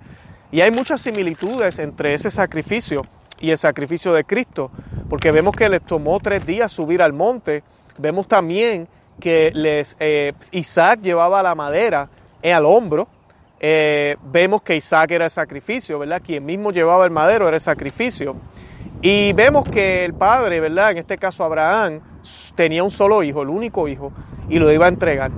Y 0.51 0.59
hay 0.59 0.69
muchas 0.69 0.99
similitudes 0.99 1.79
entre 1.79 2.13
ese 2.13 2.29
sacrificio 2.29 3.03
y 3.39 3.51
el 3.51 3.57
sacrificio 3.57 4.11
de 4.11 4.25
Cristo, 4.25 4.69
porque 5.09 5.31
vemos 5.31 5.55
que 5.55 5.69
les 5.69 5.81
tomó 5.83 6.19
tres 6.19 6.45
días 6.45 6.73
subir 6.73 7.01
al 7.01 7.13
monte, 7.13 7.63
vemos 7.99 8.27
también 8.27 8.85
que 9.17 9.53
eh, 9.97 10.33
Isaac 10.51 10.99
llevaba 10.99 11.41
la 11.41 11.55
madera 11.55 12.09
al 12.43 12.65
hombro, 12.65 13.07
eh, 13.61 14.17
vemos 14.23 14.61
que 14.61 14.75
Isaac 14.75 15.11
era 15.11 15.23
el 15.23 15.31
sacrificio, 15.31 15.99
¿verdad? 15.99 16.21
Quien 16.21 16.45
mismo 16.45 16.69
llevaba 16.73 17.05
el 17.05 17.11
madero 17.11 17.47
era 17.47 17.55
el 17.55 17.61
sacrificio. 17.61 18.35
Y 19.01 19.31
vemos 19.31 19.69
que 19.69 20.03
el 20.03 20.13
padre, 20.15 20.59
¿verdad? 20.59 20.91
En 20.91 20.97
este 20.97 21.17
caso 21.17 21.45
Abraham, 21.45 22.01
tenía 22.55 22.83
un 22.83 22.91
solo 22.91 23.23
hijo, 23.23 23.41
el 23.41 23.49
único 23.49 23.87
hijo, 23.87 24.11
y 24.49 24.59
lo 24.59 24.71
iba 24.71 24.85
a 24.85 24.89
entregar. 24.89 25.31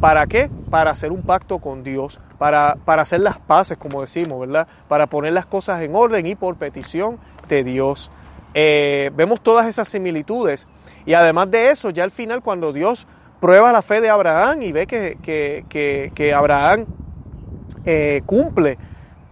¿Para 0.00 0.26
qué? 0.26 0.50
Para 0.70 0.90
hacer 0.90 1.12
un 1.12 1.22
pacto 1.22 1.58
con 1.58 1.84
Dios, 1.84 2.20
para, 2.38 2.76
para 2.84 3.02
hacer 3.02 3.20
las 3.20 3.38
paces, 3.38 3.78
como 3.78 4.00
decimos, 4.00 4.40
¿verdad? 4.40 4.66
Para 4.88 5.06
poner 5.06 5.32
las 5.32 5.46
cosas 5.46 5.82
en 5.82 5.94
orden 5.94 6.26
y 6.26 6.34
por 6.34 6.56
petición 6.56 7.18
de 7.48 7.62
Dios. 7.62 8.10
Eh, 8.54 9.10
vemos 9.14 9.40
todas 9.40 9.66
esas 9.66 9.88
similitudes. 9.88 10.66
Y 11.06 11.14
además 11.14 11.50
de 11.50 11.70
eso, 11.70 11.90
ya 11.90 12.04
al 12.04 12.10
final, 12.10 12.42
cuando 12.42 12.72
Dios 12.72 13.06
prueba 13.40 13.72
la 13.72 13.82
fe 13.82 14.00
de 14.00 14.08
Abraham 14.08 14.62
y 14.62 14.72
ve 14.72 14.86
que, 14.86 16.34
Abraham 16.34 16.86
eh, 17.84 18.22
cumple 18.24 18.78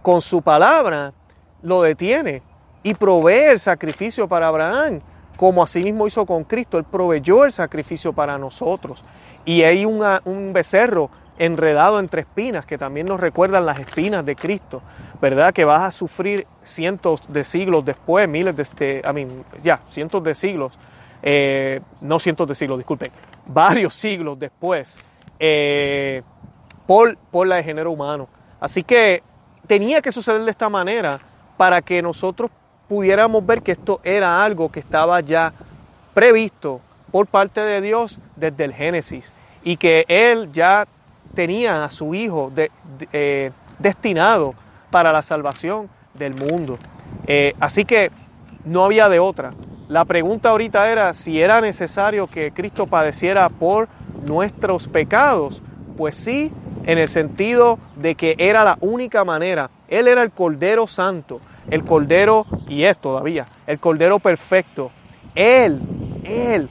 con 0.01 0.21
su 0.21 0.41
palabra, 0.41 1.13
lo 1.61 1.81
detiene 1.81 2.41
y 2.83 2.93
provee 2.93 3.51
el 3.51 3.59
sacrificio 3.59 4.27
para 4.27 4.47
Abraham, 4.47 5.01
como 5.41 5.63
asimismo 5.63 6.05
hizo 6.05 6.23
con 6.27 6.43
Cristo. 6.43 6.77
Él 6.77 6.83
proveyó 6.83 7.45
el 7.45 7.51
sacrificio 7.51 8.13
para 8.13 8.37
nosotros 8.37 9.03
y 9.43 9.63
hay 9.63 9.85
un 9.85 10.53
becerro 10.53 11.09
enredado 11.39 11.99
entre 11.99 12.21
espinas 12.21 12.63
que 12.63 12.77
también 12.77 13.07
nos 13.07 13.19
recuerdan 13.19 13.65
las 13.65 13.79
espinas 13.79 14.23
de 14.23 14.35
Cristo, 14.35 14.83
¿verdad? 15.19 15.51
Que 15.51 15.65
vas 15.65 15.81
a 15.81 15.89
sufrir 15.89 16.45
cientos 16.61 17.23
de 17.27 17.43
siglos 17.43 17.83
después, 17.83 18.29
miles 18.29 18.55
de, 18.55 18.61
este, 18.61 19.01
I 19.03 19.13
mean, 19.13 19.43
ya, 19.63 19.79
cientos 19.89 20.23
de 20.23 20.35
siglos, 20.35 20.77
eh, 21.23 21.81
no 22.01 22.19
cientos 22.19 22.47
de 22.47 22.53
siglos, 22.53 22.77
disculpen, 22.77 23.11
varios 23.47 23.95
siglos 23.95 24.37
después, 24.37 24.99
eh, 25.39 26.21
por, 26.85 27.17
por 27.17 27.47
la 27.47 27.55
de 27.55 27.63
género 27.63 27.89
humano. 27.89 28.27
Así 28.59 28.83
que 28.83 29.23
tenía 29.65 30.03
que 30.03 30.11
suceder 30.11 30.43
de 30.43 30.51
esta 30.51 30.69
manera 30.69 31.19
para 31.57 31.81
que 31.81 31.99
nosotros 32.03 32.51
pudiéramos 32.91 33.45
ver 33.45 33.61
que 33.61 33.71
esto 33.71 34.01
era 34.03 34.43
algo 34.43 34.69
que 34.69 34.81
estaba 34.81 35.21
ya 35.21 35.53
previsto 36.13 36.81
por 37.09 37.25
parte 37.25 37.61
de 37.61 37.79
Dios 37.79 38.19
desde 38.35 38.65
el 38.65 38.73
Génesis 38.73 39.31
y 39.63 39.77
que 39.77 40.03
Él 40.09 40.51
ya 40.51 40.85
tenía 41.33 41.85
a 41.85 41.89
su 41.89 42.13
Hijo 42.13 42.51
eh, 43.13 43.51
destinado 43.79 44.55
para 44.89 45.13
la 45.13 45.21
salvación 45.21 45.89
del 46.15 46.35
mundo. 46.35 46.79
Eh, 47.27 47.55
así 47.61 47.85
que 47.85 48.11
no 48.65 48.83
había 48.83 49.07
de 49.07 49.19
otra. 49.19 49.53
La 49.87 50.03
pregunta 50.03 50.49
ahorita 50.49 50.91
era 50.91 51.13
si 51.13 51.41
era 51.41 51.61
necesario 51.61 52.27
que 52.27 52.51
Cristo 52.51 52.87
padeciera 52.87 53.47
por 53.47 53.87
nuestros 54.27 54.89
pecados. 54.89 55.61
Pues 56.01 56.15
sí, 56.15 56.51
en 56.87 56.97
el 56.97 57.07
sentido 57.09 57.77
de 57.95 58.15
que 58.15 58.33
era 58.39 58.63
la 58.63 58.75
única 58.81 59.23
manera. 59.23 59.69
Él 59.87 60.07
era 60.07 60.23
el 60.23 60.31
Cordero 60.31 60.87
Santo, 60.87 61.39
el 61.69 61.83
Cordero, 61.83 62.47
y 62.67 62.85
es 62.85 62.97
todavía, 62.97 63.45
el 63.67 63.79
Cordero 63.79 64.17
Perfecto. 64.17 64.89
Él, 65.35 65.79
Él 66.23 66.69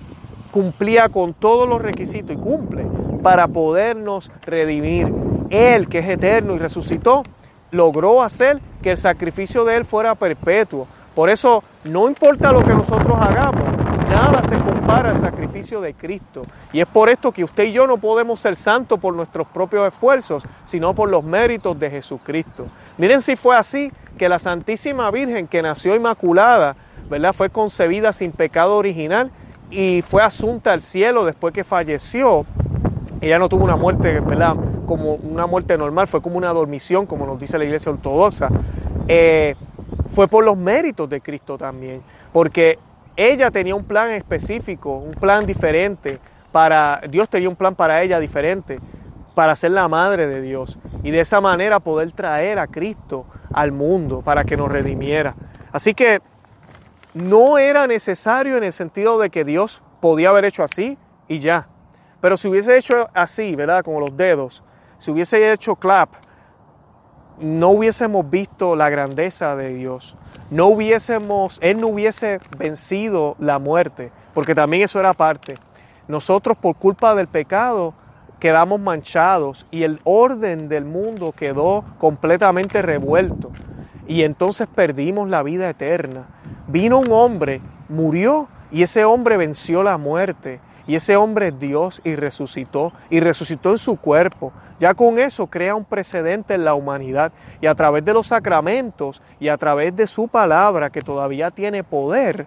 cumplía 0.50 1.10
con 1.10 1.32
todos 1.32 1.68
los 1.68 1.80
requisitos 1.80 2.32
y 2.32 2.40
cumple 2.40 2.84
para 3.22 3.46
podernos 3.46 4.32
redimir. 4.44 5.14
Él, 5.49 5.88
que 5.88 6.00
es 6.00 6.08
eterno 6.08 6.56
y 6.56 6.58
resucitó, 6.58 7.22
logró 7.70 8.25
hacer 8.25 8.58
que 8.82 8.90
el 8.90 8.96
sacrificio 8.96 9.64
de 9.64 9.76
Él 9.76 9.84
fuera 9.84 10.16
perpetuo. 10.16 10.88
Por 11.14 11.30
eso, 11.30 11.62
no 11.84 12.08
importa 12.08 12.50
lo 12.50 12.64
que 12.64 12.75
nosotros 12.75 13.16
hagamos, 13.20 13.62
nada 14.10 14.42
se 14.48 14.56
compara 14.56 15.10
al 15.10 15.16
sacrificio 15.16 15.80
de 15.80 15.94
Cristo. 15.94 16.42
Y 16.72 16.80
es 16.80 16.86
por 16.86 17.08
esto 17.08 17.32
que 17.32 17.44
usted 17.44 17.64
y 17.64 17.72
yo 17.72 17.86
no 17.86 17.96
podemos 17.96 18.40
ser 18.40 18.56
santos 18.56 18.98
por 18.98 19.14
nuestros 19.14 19.46
propios 19.46 19.86
esfuerzos, 19.86 20.42
sino 20.64 20.94
por 20.94 21.08
los 21.08 21.24
méritos 21.24 21.78
de 21.78 21.90
Jesucristo. 21.90 22.66
Miren 22.98 23.22
si 23.22 23.36
fue 23.36 23.56
así 23.56 23.92
que 24.18 24.28
la 24.28 24.38
Santísima 24.38 25.10
Virgen, 25.10 25.46
que 25.46 25.62
nació 25.62 25.94
inmaculada, 25.94 26.76
¿verdad? 27.08 27.32
Fue 27.32 27.50
concebida 27.50 28.12
sin 28.12 28.32
pecado 28.32 28.76
original 28.76 29.30
y 29.70 30.02
fue 30.02 30.22
asunta 30.22 30.72
al 30.72 30.82
cielo 30.82 31.24
después 31.24 31.54
que 31.54 31.64
falleció. 31.64 32.44
Ella 33.20 33.38
no 33.38 33.48
tuvo 33.48 33.64
una 33.64 33.76
muerte, 33.76 34.20
¿verdad? 34.20 34.56
Como 34.86 35.14
una 35.14 35.46
muerte 35.46 35.78
normal, 35.78 36.08
fue 36.08 36.20
como 36.20 36.36
una 36.36 36.52
dormición, 36.52 37.06
como 37.06 37.26
nos 37.26 37.38
dice 37.38 37.58
la 37.58 37.64
iglesia 37.64 37.92
ortodoxa. 37.92 38.48
Eh, 39.06 39.54
fue 40.12 40.26
por 40.26 40.44
los 40.44 40.56
méritos 40.56 41.08
de 41.08 41.20
Cristo 41.20 41.56
también, 41.56 42.02
porque 42.32 42.78
ella 43.20 43.50
tenía 43.50 43.74
un 43.74 43.84
plan 43.84 44.10
específico, 44.10 44.96
un 44.96 45.12
plan 45.12 45.44
diferente, 45.44 46.18
para 46.52 47.02
Dios 47.08 47.28
tenía 47.28 47.50
un 47.50 47.56
plan 47.56 47.74
para 47.74 48.02
ella 48.02 48.18
diferente, 48.18 48.80
para 49.34 49.54
ser 49.56 49.72
la 49.72 49.88
madre 49.88 50.26
de 50.26 50.40
Dios 50.40 50.78
y 51.02 51.10
de 51.10 51.20
esa 51.20 51.40
manera 51.40 51.80
poder 51.80 52.12
traer 52.12 52.58
a 52.58 52.66
Cristo 52.66 53.26
al 53.52 53.72
mundo 53.72 54.22
para 54.22 54.44
que 54.44 54.56
nos 54.56 54.72
redimiera. 54.72 55.34
Así 55.70 55.92
que 55.92 56.20
no 57.12 57.58
era 57.58 57.86
necesario 57.86 58.56
en 58.56 58.64
el 58.64 58.72
sentido 58.72 59.18
de 59.18 59.28
que 59.28 59.44
Dios 59.44 59.82
podía 60.00 60.30
haber 60.30 60.46
hecho 60.46 60.64
así 60.64 60.96
y 61.28 61.40
ya. 61.40 61.68
Pero 62.22 62.38
si 62.38 62.48
hubiese 62.48 62.78
hecho 62.78 63.10
así, 63.12 63.54
¿verdad? 63.54 63.84
Como 63.84 64.00
los 64.00 64.16
dedos, 64.16 64.64
si 64.96 65.10
hubiese 65.10 65.52
hecho 65.52 65.76
clap, 65.76 66.14
no 67.38 67.68
hubiésemos 67.68 68.28
visto 68.30 68.76
la 68.76 68.88
grandeza 68.88 69.56
de 69.56 69.74
Dios. 69.74 70.16
No 70.50 70.66
hubiésemos, 70.66 71.59
Él 71.62 71.80
no 71.80 71.87
hubiese 71.87 72.40
vencido 72.59 73.37
la 73.38 73.59
muerte, 73.61 74.11
porque 74.35 74.54
también 74.54 74.83
eso 74.83 74.99
era 74.99 75.12
parte. 75.12 75.54
Nosotros 76.09 76.59
por 76.59 76.75
culpa 76.75 77.14
del 77.14 77.28
pecado 77.28 77.95
quedamos 78.40 78.80
manchados 78.80 79.66
y 79.71 79.85
el 79.85 80.00
orden 80.02 80.69
del 80.69 80.85
mundo 80.85 81.33
quedó 81.33 81.85
completamente 81.99 82.83
revuelto. 82.83 83.52
Y 84.09 84.25
entonces 84.25 84.66
perdimos 84.66 85.28
la 85.28 85.45
vida 85.45 85.71
eterna. 85.71 86.26
Vino 86.66 86.99
un 86.99 87.12
hombre, 87.12 87.61
murió 87.88 88.49
y 88.73 88.83
ese 88.83 89.04
hombre 89.04 89.37
venció 89.37 89.85
la 89.85 89.99
muerte. 89.99 90.59
Y 90.88 90.97
ese 90.97 91.14
hombre 91.14 91.49
es 91.49 91.61
Dios 91.61 92.00
y 92.02 92.16
resucitó, 92.16 92.92
y 93.11 93.21
resucitó 93.21 93.71
en 93.71 93.78
su 93.78 93.97
cuerpo. 93.97 94.52
Ya 94.80 94.94
con 94.94 95.18
eso 95.18 95.46
crea 95.46 95.75
un 95.75 95.84
precedente 95.84 96.54
en 96.54 96.64
la 96.64 96.72
humanidad. 96.72 97.32
Y 97.60 97.66
a 97.66 97.75
través 97.75 98.02
de 98.02 98.14
los 98.14 98.28
sacramentos 98.28 99.20
y 99.38 99.49
a 99.49 99.58
través 99.58 99.94
de 99.94 100.06
su 100.06 100.26
palabra 100.26 100.88
que 100.88 101.02
todavía 101.02 101.50
tiene 101.50 101.84
poder, 101.84 102.46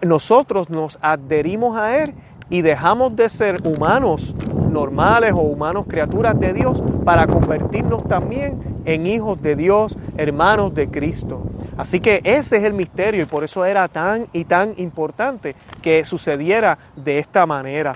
nosotros 0.00 0.70
nos 0.70 0.98
adherimos 1.02 1.76
a 1.76 1.98
Él 2.02 2.14
y 2.48 2.62
dejamos 2.62 3.14
de 3.14 3.28
ser 3.28 3.60
humanos 3.66 4.34
normales 4.70 5.32
o 5.32 5.40
humanos 5.40 5.84
criaturas 5.86 6.38
de 6.38 6.54
Dios 6.54 6.82
para 7.04 7.26
convertirnos 7.26 8.08
también 8.08 8.82
en 8.86 9.06
hijos 9.06 9.40
de 9.42 9.54
Dios, 9.54 9.98
hermanos 10.16 10.74
de 10.74 10.88
Cristo. 10.88 11.42
Así 11.76 12.00
que 12.00 12.22
ese 12.24 12.56
es 12.56 12.64
el 12.64 12.72
misterio 12.72 13.22
y 13.22 13.26
por 13.26 13.44
eso 13.44 13.66
era 13.66 13.86
tan 13.88 14.28
y 14.32 14.46
tan 14.46 14.72
importante 14.78 15.54
que 15.82 16.04
sucediera 16.06 16.78
de 16.96 17.18
esta 17.18 17.44
manera. 17.44 17.92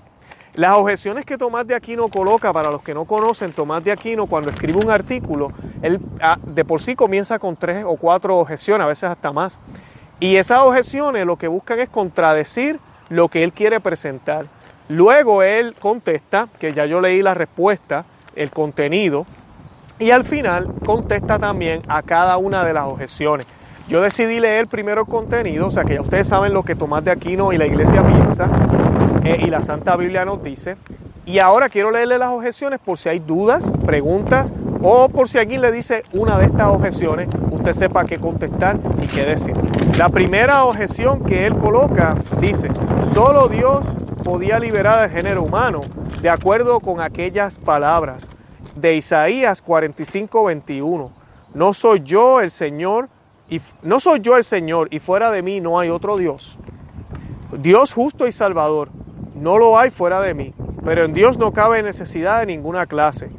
Las 0.60 0.76
objeciones 0.76 1.24
que 1.24 1.38
Tomás 1.38 1.66
de 1.66 1.74
Aquino 1.74 2.08
coloca, 2.08 2.52
para 2.52 2.70
los 2.70 2.82
que 2.82 2.92
no 2.92 3.06
conocen, 3.06 3.50
Tomás 3.50 3.82
de 3.82 3.92
Aquino 3.92 4.26
cuando 4.26 4.50
escribe 4.50 4.78
un 4.78 4.90
artículo, 4.90 5.52
él 5.80 5.98
ah, 6.20 6.36
de 6.44 6.66
por 6.66 6.82
sí 6.82 6.94
comienza 6.94 7.38
con 7.38 7.56
tres 7.56 7.82
o 7.88 7.96
cuatro 7.96 8.36
objeciones, 8.36 8.84
a 8.84 8.88
veces 8.88 9.04
hasta 9.04 9.32
más. 9.32 9.58
Y 10.20 10.36
esas 10.36 10.58
objeciones 10.58 11.24
lo 11.24 11.36
que 11.36 11.48
buscan 11.48 11.80
es 11.80 11.88
contradecir 11.88 12.78
lo 13.08 13.28
que 13.28 13.42
él 13.42 13.54
quiere 13.54 13.80
presentar. 13.80 14.48
Luego 14.90 15.42
él 15.42 15.74
contesta, 15.80 16.48
que 16.58 16.74
ya 16.74 16.84
yo 16.84 17.00
leí 17.00 17.22
la 17.22 17.32
respuesta, 17.32 18.04
el 18.36 18.50
contenido, 18.50 19.24
y 19.98 20.10
al 20.10 20.26
final 20.26 20.74
contesta 20.84 21.38
también 21.38 21.80
a 21.88 22.02
cada 22.02 22.36
una 22.36 22.66
de 22.66 22.74
las 22.74 22.84
objeciones. 22.84 23.46
Yo 23.88 24.02
decidí 24.02 24.38
leer 24.40 24.68
primero 24.68 25.00
el 25.00 25.06
contenido, 25.06 25.68
o 25.68 25.70
sea 25.70 25.84
que 25.84 25.94
ya 25.94 26.02
ustedes 26.02 26.28
saben 26.28 26.52
lo 26.52 26.64
que 26.64 26.74
Tomás 26.74 27.02
de 27.02 27.12
Aquino 27.12 27.50
y 27.50 27.56
la 27.56 27.64
iglesia 27.64 28.06
piensa 28.06 28.50
eh, 29.24 29.38
y 29.40 29.46
la 29.46 29.62
Santa 29.62 29.96
Biblia 29.96 30.24
nos 30.24 30.42
dice. 30.42 30.76
Y 31.26 31.38
ahora 31.38 31.68
quiero 31.68 31.90
leerle 31.90 32.18
las 32.18 32.30
objeciones 32.30 32.80
por 32.80 32.98
si 32.98 33.08
hay 33.08 33.18
dudas, 33.18 33.70
preguntas 33.84 34.52
o 34.82 35.08
por 35.08 35.28
si 35.28 35.38
alguien 35.38 35.60
le 35.60 35.70
dice 35.70 36.04
una 36.12 36.38
de 36.38 36.46
estas 36.46 36.68
objeciones, 36.68 37.28
usted 37.50 37.74
sepa 37.74 38.04
qué 38.04 38.18
contestar 38.18 38.78
y 39.02 39.06
qué 39.06 39.26
decir. 39.26 39.54
La 39.98 40.08
primera 40.08 40.64
objeción 40.64 41.22
que 41.24 41.46
él 41.46 41.54
coloca 41.56 42.16
dice, 42.40 42.68
solo 43.12 43.48
Dios 43.48 43.86
podía 44.24 44.58
liberar 44.58 44.98
al 44.98 45.10
género 45.10 45.42
humano 45.42 45.82
de 46.22 46.30
acuerdo 46.30 46.80
con 46.80 47.00
aquellas 47.00 47.58
palabras 47.58 48.28
de 48.74 48.96
Isaías 48.96 49.62
45, 49.62 50.44
21. 50.44 51.12
No 51.54 51.74
soy 51.74 52.00
yo 52.02 52.40
el 52.40 52.50
Señor 52.50 53.08
y 53.48 53.60
no 53.82 54.00
soy 54.00 54.20
yo 54.20 54.36
el 54.36 54.44
Señor 54.44 54.88
y 54.90 54.98
fuera 54.98 55.30
de 55.30 55.42
mí 55.42 55.60
no 55.60 55.78
hay 55.78 55.90
otro 55.90 56.16
Dios. 56.16 56.56
Dios 57.58 57.92
justo 57.92 58.26
y 58.26 58.32
salvador, 58.32 58.90
no 59.40 59.59
lo 59.59 59.78
hay 59.78 59.90
fuera 59.90 60.20
de 60.20 60.35
mí, 60.35 60.54
pero 60.85 61.04
en 61.04 61.14
Dios 61.14 61.38
no 61.38 61.52
cabe 61.52 61.82
necesidad 61.82 62.40
de 62.40 62.47
ninguna 62.47 62.87
clase, 62.87 63.30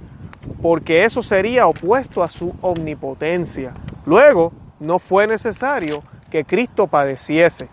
porque 0.62 1.05
eso 1.05 1.22
sería 1.22 1.67
opuesto 1.67 2.24
a 2.24 2.27
su 2.27 2.55
omnipotencia. 2.62 3.74
Luego, 4.05 4.51
no 4.79 4.98
fue 4.98 5.27
necesario 5.27 6.01
que 6.31 6.43
Cristo 6.43 6.88
padeciese. 6.88 7.70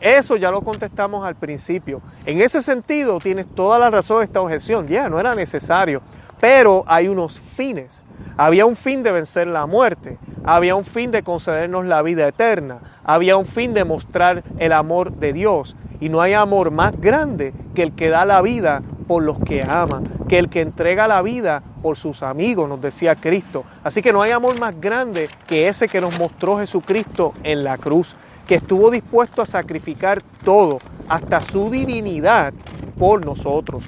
Eso 0.00 0.36
ya 0.36 0.50
lo 0.50 0.60
contestamos 0.60 1.26
al 1.26 1.34
principio. 1.34 2.00
En 2.24 2.40
ese 2.40 2.62
sentido, 2.62 3.18
tienes 3.18 3.46
toda 3.52 3.78
la 3.80 3.90
razón 3.90 4.22
esta 4.22 4.40
objeción. 4.40 4.86
Ya, 4.86 5.08
no 5.08 5.18
era 5.18 5.34
necesario. 5.34 6.02
Pero 6.40 6.84
hay 6.86 7.08
unos 7.08 7.40
fines. 7.40 8.04
Había 8.36 8.66
un 8.66 8.76
fin 8.76 9.02
de 9.02 9.12
vencer 9.12 9.46
la 9.46 9.66
muerte. 9.66 10.18
Había 10.44 10.74
un 10.74 10.84
fin 10.84 11.10
de 11.10 11.22
concedernos 11.22 11.84
la 11.86 12.02
vida 12.02 12.28
eterna. 12.28 12.78
Había 13.04 13.36
un 13.36 13.46
fin 13.46 13.74
de 13.74 13.84
mostrar 13.84 14.42
el 14.58 14.72
amor 14.72 15.12
de 15.12 15.32
Dios. 15.32 15.76
Y 16.02 16.08
no 16.08 16.20
hay 16.20 16.34
amor 16.34 16.72
más 16.72 17.00
grande 17.00 17.52
que 17.76 17.84
el 17.84 17.94
que 17.94 18.08
da 18.08 18.24
la 18.24 18.42
vida 18.42 18.82
por 19.06 19.22
los 19.22 19.38
que 19.38 19.62
ama, 19.62 20.02
que 20.28 20.36
el 20.36 20.48
que 20.48 20.60
entrega 20.60 21.06
la 21.06 21.22
vida 21.22 21.62
por 21.80 21.96
sus 21.96 22.24
amigos, 22.24 22.68
nos 22.68 22.80
decía 22.80 23.14
Cristo. 23.14 23.62
Así 23.84 24.02
que 24.02 24.12
no 24.12 24.20
hay 24.20 24.32
amor 24.32 24.58
más 24.58 24.80
grande 24.80 25.28
que 25.46 25.68
ese 25.68 25.86
que 25.86 26.00
nos 26.00 26.18
mostró 26.18 26.58
Jesucristo 26.58 27.34
en 27.44 27.62
la 27.62 27.78
cruz, 27.78 28.16
que 28.48 28.56
estuvo 28.56 28.90
dispuesto 28.90 29.42
a 29.42 29.46
sacrificar 29.46 30.20
todo, 30.44 30.80
hasta 31.08 31.38
su 31.38 31.70
divinidad, 31.70 32.52
por 32.98 33.24
nosotros. 33.24 33.84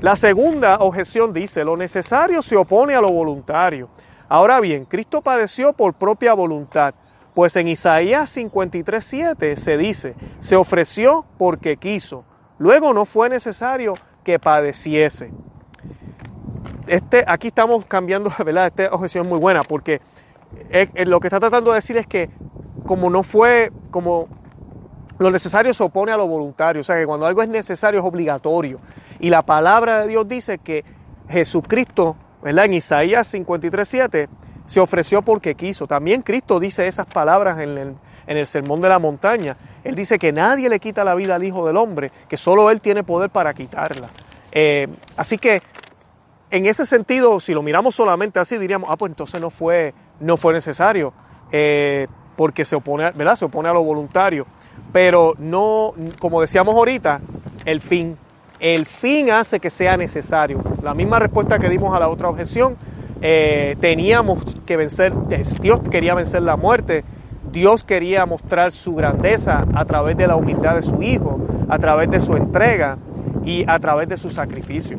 La 0.00 0.14
segunda 0.14 0.76
objeción 0.76 1.32
dice, 1.32 1.64
lo 1.64 1.76
necesario 1.76 2.40
se 2.40 2.56
opone 2.56 2.94
a 2.94 3.00
lo 3.00 3.10
voluntario. 3.10 3.88
Ahora 4.28 4.60
bien, 4.60 4.84
Cristo 4.84 5.22
padeció 5.22 5.72
por 5.72 5.94
propia 5.94 6.34
voluntad, 6.34 6.94
pues 7.38 7.54
en 7.54 7.68
Isaías 7.68 8.36
53.7 8.36 9.54
se 9.54 9.76
dice, 9.76 10.16
se 10.40 10.56
ofreció 10.56 11.24
porque 11.38 11.76
quiso, 11.76 12.24
luego 12.58 12.92
no 12.92 13.04
fue 13.04 13.28
necesario 13.28 13.94
que 14.24 14.40
padeciese 14.40 15.30
este, 16.88 17.22
aquí 17.28 17.46
estamos 17.46 17.84
cambiando, 17.84 18.32
¿verdad? 18.44 18.66
Esta 18.66 18.92
objeción 18.92 19.24
es 19.24 19.30
muy 19.30 19.38
buena 19.38 19.62
porque 19.62 20.00
lo 21.06 21.20
que 21.20 21.28
está 21.28 21.38
tratando 21.38 21.70
de 21.70 21.76
decir 21.76 21.96
es 21.96 22.08
que 22.08 22.28
como 22.84 23.08
no 23.08 23.22
fue, 23.22 23.70
como 23.92 24.26
lo 25.20 25.30
necesario 25.30 25.72
se 25.72 25.84
opone 25.84 26.10
a 26.10 26.16
lo 26.16 26.26
voluntario, 26.26 26.80
o 26.80 26.84
sea 26.84 26.96
que 26.96 27.06
cuando 27.06 27.24
algo 27.24 27.40
es 27.40 27.48
necesario 27.48 28.00
es 28.00 28.04
obligatorio. 28.04 28.80
Y 29.20 29.30
la 29.30 29.42
palabra 29.42 30.00
de 30.00 30.08
Dios 30.08 30.26
dice 30.26 30.58
que 30.58 30.84
Jesucristo, 31.28 32.16
¿verdad? 32.42 32.64
En 32.64 32.74
Isaías 32.74 33.32
53.7 33.32 34.28
se 34.68 34.80
ofreció 34.80 35.22
porque 35.22 35.54
quiso. 35.54 35.86
También 35.86 36.20
Cristo 36.20 36.60
dice 36.60 36.86
esas 36.86 37.06
palabras 37.06 37.58
en 37.58 37.78
el, 37.78 37.94
en 38.26 38.36
el 38.36 38.46
Sermón 38.46 38.82
de 38.82 38.90
la 38.90 38.98
Montaña. 38.98 39.56
Él 39.82 39.94
dice 39.94 40.18
que 40.18 40.30
nadie 40.30 40.68
le 40.68 40.78
quita 40.78 41.04
la 41.04 41.14
vida 41.14 41.36
al 41.36 41.42
Hijo 41.42 41.66
del 41.66 41.78
Hombre, 41.78 42.12
que 42.28 42.36
solo 42.36 42.70
Él 42.70 42.82
tiene 42.82 43.02
poder 43.02 43.30
para 43.30 43.54
quitarla. 43.54 44.10
Eh, 44.52 44.86
así 45.16 45.38
que 45.38 45.62
en 46.50 46.66
ese 46.66 46.84
sentido, 46.84 47.40
si 47.40 47.54
lo 47.54 47.62
miramos 47.62 47.94
solamente 47.94 48.38
así, 48.38 48.58
diríamos, 48.58 48.90
ah, 48.92 48.96
pues 48.98 49.10
entonces 49.10 49.40
no 49.40 49.48
fue, 49.48 49.94
no 50.20 50.36
fue 50.36 50.52
necesario, 50.52 51.14
eh, 51.50 52.06
porque 52.36 52.66
se 52.66 52.76
opone, 52.76 53.10
¿verdad? 53.12 53.36
Se 53.36 53.46
opone 53.46 53.70
a 53.70 53.72
lo 53.72 53.82
voluntario. 53.82 54.46
Pero 54.92 55.32
no, 55.38 55.94
como 56.18 56.42
decíamos 56.42 56.74
ahorita, 56.74 57.22
el 57.64 57.80
fin. 57.80 58.18
El 58.60 58.84
fin 58.84 59.30
hace 59.30 59.60
que 59.60 59.70
sea 59.70 59.96
necesario. 59.96 60.60
La 60.82 60.92
misma 60.92 61.18
respuesta 61.18 61.58
que 61.58 61.70
dimos 61.70 61.96
a 61.96 62.00
la 62.00 62.08
otra 62.08 62.28
objeción, 62.28 62.76
eh, 63.20 63.76
teníamos 63.80 64.44
que 64.66 64.76
vencer, 64.76 65.12
Dios 65.60 65.80
quería 65.90 66.14
vencer 66.14 66.42
la 66.42 66.56
muerte, 66.56 67.04
Dios 67.50 67.84
quería 67.84 68.26
mostrar 68.26 68.72
su 68.72 68.94
grandeza 68.94 69.64
a 69.74 69.84
través 69.84 70.16
de 70.16 70.26
la 70.26 70.36
humildad 70.36 70.76
de 70.76 70.82
su 70.82 71.02
Hijo, 71.02 71.40
a 71.68 71.78
través 71.78 72.10
de 72.10 72.20
su 72.20 72.34
entrega 72.34 72.98
y 73.44 73.64
a 73.68 73.78
través 73.78 74.08
de 74.08 74.16
su 74.16 74.30
sacrificio. 74.30 74.98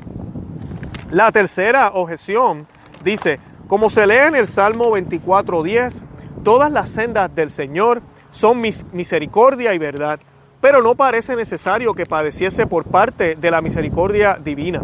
La 1.11 1.31
tercera 1.31 1.91
objeción 1.93 2.67
dice, 3.03 3.39
como 3.67 3.89
se 3.89 4.05
lee 4.05 4.27
en 4.27 4.35
el 4.35 4.47
Salmo 4.47 4.95
24.10, 4.95 6.03
todas 6.43 6.71
las 6.71 6.89
sendas 6.89 7.33
del 7.33 7.49
Señor 7.49 8.01
son 8.31 8.61
misericordia 8.61 9.73
y 9.73 9.77
verdad, 9.77 10.19
pero 10.61 10.81
no 10.81 10.95
parece 10.95 11.35
necesario 11.35 11.93
que 11.93 12.05
padeciese 12.05 12.67
por 12.67 12.85
parte 12.85 13.35
de 13.35 13.51
la 13.51 13.61
misericordia 13.61 14.37
divina, 14.44 14.81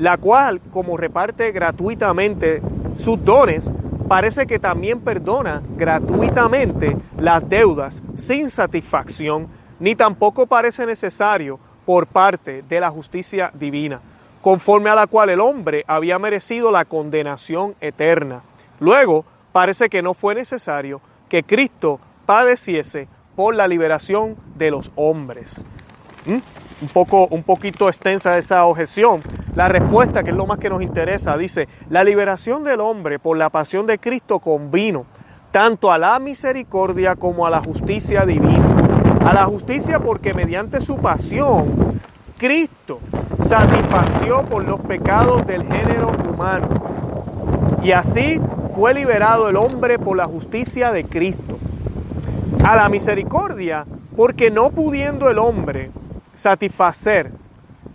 la 0.00 0.16
cual, 0.16 0.60
como 0.72 0.96
reparte 0.96 1.52
gratuitamente 1.52 2.60
sus 2.96 3.24
dones, 3.24 3.70
parece 4.08 4.46
que 4.46 4.58
también 4.58 5.00
perdona 5.00 5.62
gratuitamente 5.76 6.96
las 7.16 7.48
deudas 7.48 8.02
sin 8.16 8.50
satisfacción, 8.50 9.46
ni 9.78 9.94
tampoco 9.94 10.46
parece 10.46 10.84
necesario 10.84 11.60
por 11.86 12.08
parte 12.08 12.62
de 12.68 12.80
la 12.80 12.90
justicia 12.90 13.52
divina 13.54 14.00
conforme 14.40 14.90
a 14.90 14.94
la 14.94 15.06
cual 15.06 15.30
el 15.30 15.40
hombre 15.40 15.84
había 15.86 16.18
merecido 16.18 16.70
la 16.70 16.84
condenación 16.84 17.74
eterna. 17.80 18.42
Luego, 18.78 19.24
parece 19.52 19.88
que 19.88 20.02
no 20.02 20.14
fue 20.14 20.34
necesario 20.34 21.00
que 21.28 21.42
Cristo 21.42 22.00
padeciese 22.26 23.08
por 23.36 23.54
la 23.54 23.68
liberación 23.68 24.36
de 24.56 24.70
los 24.70 24.90
hombres. 24.96 25.56
¿Mm? 26.26 26.38
Un, 26.82 26.88
poco, 26.92 27.26
un 27.26 27.42
poquito 27.42 27.88
extensa 27.88 28.38
esa 28.38 28.64
objeción. 28.64 29.22
La 29.54 29.68
respuesta, 29.68 30.22
que 30.22 30.30
es 30.30 30.36
lo 30.36 30.46
más 30.46 30.58
que 30.58 30.70
nos 30.70 30.82
interesa, 30.82 31.36
dice, 31.36 31.68
la 31.88 32.04
liberación 32.04 32.62
del 32.62 32.80
hombre 32.80 33.18
por 33.18 33.36
la 33.36 33.50
pasión 33.50 33.86
de 33.86 33.98
Cristo 33.98 34.38
convino 34.38 35.06
tanto 35.50 35.90
a 35.90 35.98
la 35.98 36.18
misericordia 36.18 37.16
como 37.16 37.46
a 37.46 37.50
la 37.50 37.60
justicia 37.60 38.24
divina. 38.24 38.68
A 39.24 39.34
la 39.34 39.44
justicia 39.44 39.98
porque 39.98 40.32
mediante 40.32 40.80
su 40.80 40.96
pasión 40.96 42.00
Cristo 42.38 43.00
satisfació 43.42 44.44
por 44.44 44.64
los 44.64 44.80
pecados 44.80 45.46
del 45.46 45.64
género 45.64 46.12
humano. 46.28 46.68
Y 47.82 47.92
así 47.92 48.40
fue 48.74 48.94
liberado 48.94 49.48
el 49.48 49.56
hombre 49.56 49.98
por 49.98 50.16
la 50.16 50.26
justicia 50.26 50.92
de 50.92 51.04
Cristo. 51.04 51.58
A 52.64 52.76
la 52.76 52.88
misericordia, 52.88 53.84
porque 54.16 54.50
no 54.50 54.70
pudiendo 54.70 55.28
el 55.28 55.38
hombre 55.38 55.90
satisfacer 56.34 57.32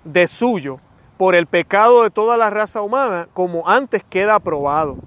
de 0.04 0.28
suyo 0.28 0.80
por 1.18 1.36
el 1.36 1.48
pecado 1.48 2.04
de 2.04 2.10
toda 2.10 2.38
la 2.38 2.50
raza 2.50 2.82
humana, 2.82 3.28
como 3.34 3.68
antes 3.70 4.04
queda 4.10 4.40
probado. 4.40 4.98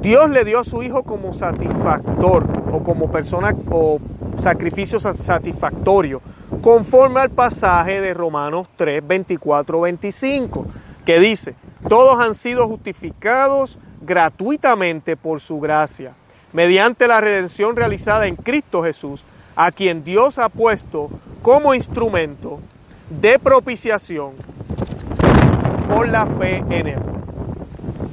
Dios 0.00 0.30
le 0.30 0.44
dio 0.44 0.60
a 0.60 0.64
su 0.64 0.82
Hijo 0.82 1.02
como 1.02 1.32
satisfactor 1.32 2.46
o 2.72 2.82
como 2.82 3.10
persona 3.10 3.54
o 3.70 3.98
sacrificio 4.40 4.98
satisfactorio 4.98 6.22
conforme 6.62 7.20
al 7.20 7.30
pasaje 7.30 8.00
de 8.00 8.14
Romanos 8.14 8.68
3, 8.76 9.06
24, 9.06 9.80
25, 9.80 10.64
que 11.04 11.20
dice, 11.20 11.54
todos 11.88 12.18
han 12.20 12.34
sido 12.34 12.66
justificados 12.68 13.78
gratuitamente 14.02 15.16
por 15.16 15.40
su 15.40 15.60
gracia, 15.60 16.14
mediante 16.52 17.06
la 17.06 17.20
redención 17.20 17.76
realizada 17.76 18.26
en 18.26 18.36
Cristo 18.36 18.82
Jesús, 18.82 19.24
a 19.56 19.70
quien 19.70 20.04
Dios 20.04 20.38
ha 20.38 20.48
puesto 20.48 21.10
como 21.42 21.74
instrumento 21.74 22.60
de 23.08 23.38
propiciación 23.38 24.32
la 26.08 26.26
fe 26.26 26.56
en 26.70 26.86
Él. 26.86 27.02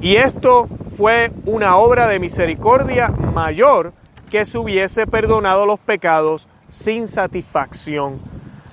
Y 0.00 0.16
esto 0.16 0.68
fue 0.96 1.30
una 1.44 1.76
obra 1.76 2.06
de 2.06 2.18
misericordia 2.18 3.08
mayor 3.08 3.92
que 4.30 4.46
se 4.46 4.58
hubiese 4.58 5.06
perdonado 5.06 5.66
los 5.66 5.78
pecados 5.78 6.48
sin 6.70 7.08
satisfacción 7.08 8.20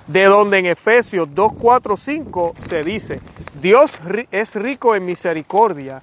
de 0.06 0.24
donde 0.24 0.58
en 0.58 0.66
Efesios 0.66 1.28
2, 1.34 1.52
4, 1.60 1.96
5 1.96 2.54
se 2.58 2.82
dice, 2.82 3.20
Dios 3.60 3.98
es 4.30 4.54
rico 4.54 4.94
en 4.94 5.04
misericordia, 5.04 6.00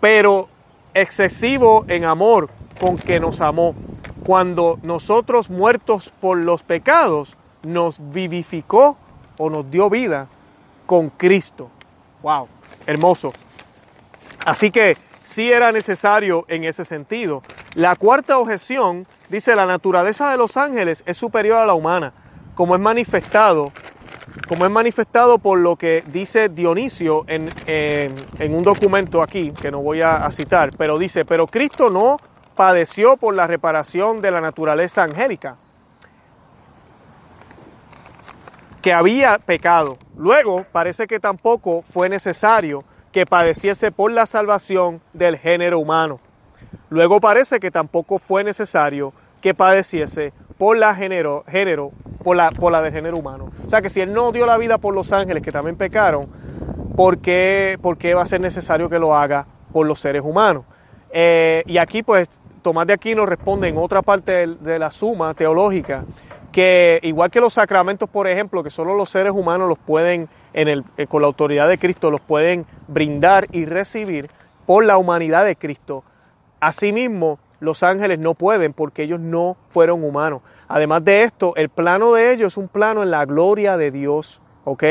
pero 0.00 0.48
excesivo 0.94 1.84
en 1.88 2.04
amor 2.04 2.50
con 2.80 2.96
que 2.96 3.18
nos 3.18 3.40
amó, 3.40 3.74
cuando 4.24 4.78
nosotros 4.82 5.48
muertos 5.48 6.12
por 6.20 6.36
los 6.36 6.62
pecados, 6.62 7.36
nos 7.62 7.96
vivificó 8.12 8.96
o 9.38 9.50
nos 9.50 9.70
dio 9.70 9.88
vida 9.88 10.28
con 10.84 11.08
Cristo. 11.10 11.70
¡Wow! 12.26 12.48
Hermoso. 12.88 13.32
Así 14.44 14.72
que 14.72 14.96
sí 15.22 15.52
era 15.52 15.70
necesario 15.70 16.44
en 16.48 16.64
ese 16.64 16.84
sentido. 16.84 17.44
La 17.76 17.94
cuarta 17.94 18.38
objeción 18.38 19.06
dice, 19.28 19.54
la 19.54 19.64
naturaleza 19.64 20.32
de 20.32 20.36
los 20.36 20.56
ángeles 20.56 21.04
es 21.06 21.16
superior 21.16 21.62
a 21.62 21.66
la 21.66 21.74
humana 21.74 22.12
como 22.56 22.74
es 22.74 22.80
manifestado, 22.80 23.70
como 24.48 24.64
es 24.64 24.72
manifestado 24.72 25.38
por 25.38 25.60
lo 25.60 25.76
que 25.76 26.02
dice 26.08 26.48
Dionisio 26.48 27.24
en, 27.28 27.44
un 28.52 28.62
documento 28.64 29.22
aquí, 29.22 29.52
que 29.52 29.70
no 29.70 29.80
voy 29.82 30.00
a, 30.00 30.28
citar, 30.32 30.70
pero 30.76 30.98
dice, 30.98 31.24
pero 31.24 31.46
Cristo 31.46 31.90
no 31.90 32.16
padeció 32.56 33.16
por 33.18 33.34
la 33.34 33.46
reparación 33.46 34.20
de 34.20 34.32
la 34.32 34.40
naturaleza 34.40 35.04
angélica, 35.04 35.58
que 38.86 38.92
había 38.92 39.40
pecado. 39.40 39.98
Luego 40.16 40.64
parece 40.70 41.08
que 41.08 41.18
tampoco 41.18 41.82
fue 41.82 42.08
necesario 42.08 42.84
que 43.10 43.26
padeciese 43.26 43.90
por 43.90 44.12
la 44.12 44.26
salvación 44.26 45.00
del 45.12 45.38
género 45.38 45.80
humano. 45.80 46.20
Luego 46.88 47.20
parece 47.20 47.58
que 47.58 47.72
tampoco 47.72 48.20
fue 48.20 48.44
necesario 48.44 49.12
que 49.40 49.54
padeciese 49.54 50.32
por 50.56 50.78
la 50.78 50.94
género, 50.94 51.42
género 51.48 51.90
por 52.22 52.36
la, 52.36 52.52
por 52.52 52.70
la 52.70 52.80
del 52.80 52.92
género 52.92 53.16
humano. 53.16 53.50
O 53.66 53.68
sea 53.68 53.82
que 53.82 53.90
si 53.90 54.00
Él 54.00 54.12
no 54.12 54.30
dio 54.30 54.46
la 54.46 54.56
vida 54.56 54.78
por 54.78 54.94
los 54.94 55.10
ángeles 55.10 55.42
que 55.42 55.50
también 55.50 55.76
pecaron, 55.76 56.28
¿por 56.94 57.18
qué, 57.18 57.76
va 57.82 58.22
a 58.22 58.26
ser 58.26 58.40
necesario 58.40 58.88
que 58.88 59.00
lo 59.00 59.16
haga 59.16 59.46
por 59.72 59.84
los 59.84 59.98
seres 59.98 60.22
humanos? 60.24 60.64
Eh, 61.10 61.64
y 61.66 61.78
aquí 61.78 62.04
pues 62.04 62.30
Tomás 62.62 62.86
de 62.86 62.92
Aquino 62.92 63.26
responde 63.26 63.68
en 63.68 63.78
otra 63.78 64.02
parte 64.02 64.46
de, 64.46 64.78
la 64.78 64.92
suma 64.92 65.34
teológica 65.34 66.04
que 66.56 67.00
igual 67.02 67.30
que 67.30 67.38
los 67.38 67.52
sacramentos, 67.52 68.08
por 68.08 68.26
ejemplo, 68.26 68.62
que 68.62 68.70
solo 68.70 68.94
los 68.94 69.10
seres 69.10 69.34
humanos 69.34 69.68
los 69.68 69.78
pueden, 69.78 70.26
en 70.54 70.68
el, 70.68 70.84
eh, 70.96 71.06
con 71.06 71.20
la 71.20 71.26
autoridad 71.26 71.68
de 71.68 71.76
Cristo, 71.76 72.10
los 72.10 72.22
pueden 72.22 72.64
brindar 72.88 73.46
y 73.52 73.66
recibir 73.66 74.30
por 74.64 74.82
la 74.82 74.96
humanidad 74.96 75.44
de 75.44 75.54
Cristo, 75.54 76.02
asimismo 76.58 77.38
los 77.60 77.82
ángeles 77.82 78.18
no 78.20 78.32
pueden 78.32 78.72
porque 78.72 79.02
ellos 79.02 79.20
no 79.20 79.58
fueron 79.68 80.02
humanos. 80.02 80.40
Además 80.66 81.04
de 81.04 81.24
esto, 81.24 81.52
el 81.56 81.68
plano 81.68 82.14
de 82.14 82.32
ellos 82.32 82.54
es 82.54 82.56
un 82.56 82.68
plano 82.68 83.02
en 83.02 83.10
la 83.10 83.26
gloria 83.26 83.76
de 83.76 83.90
Dios, 83.90 84.40
¿ok? 84.64 84.82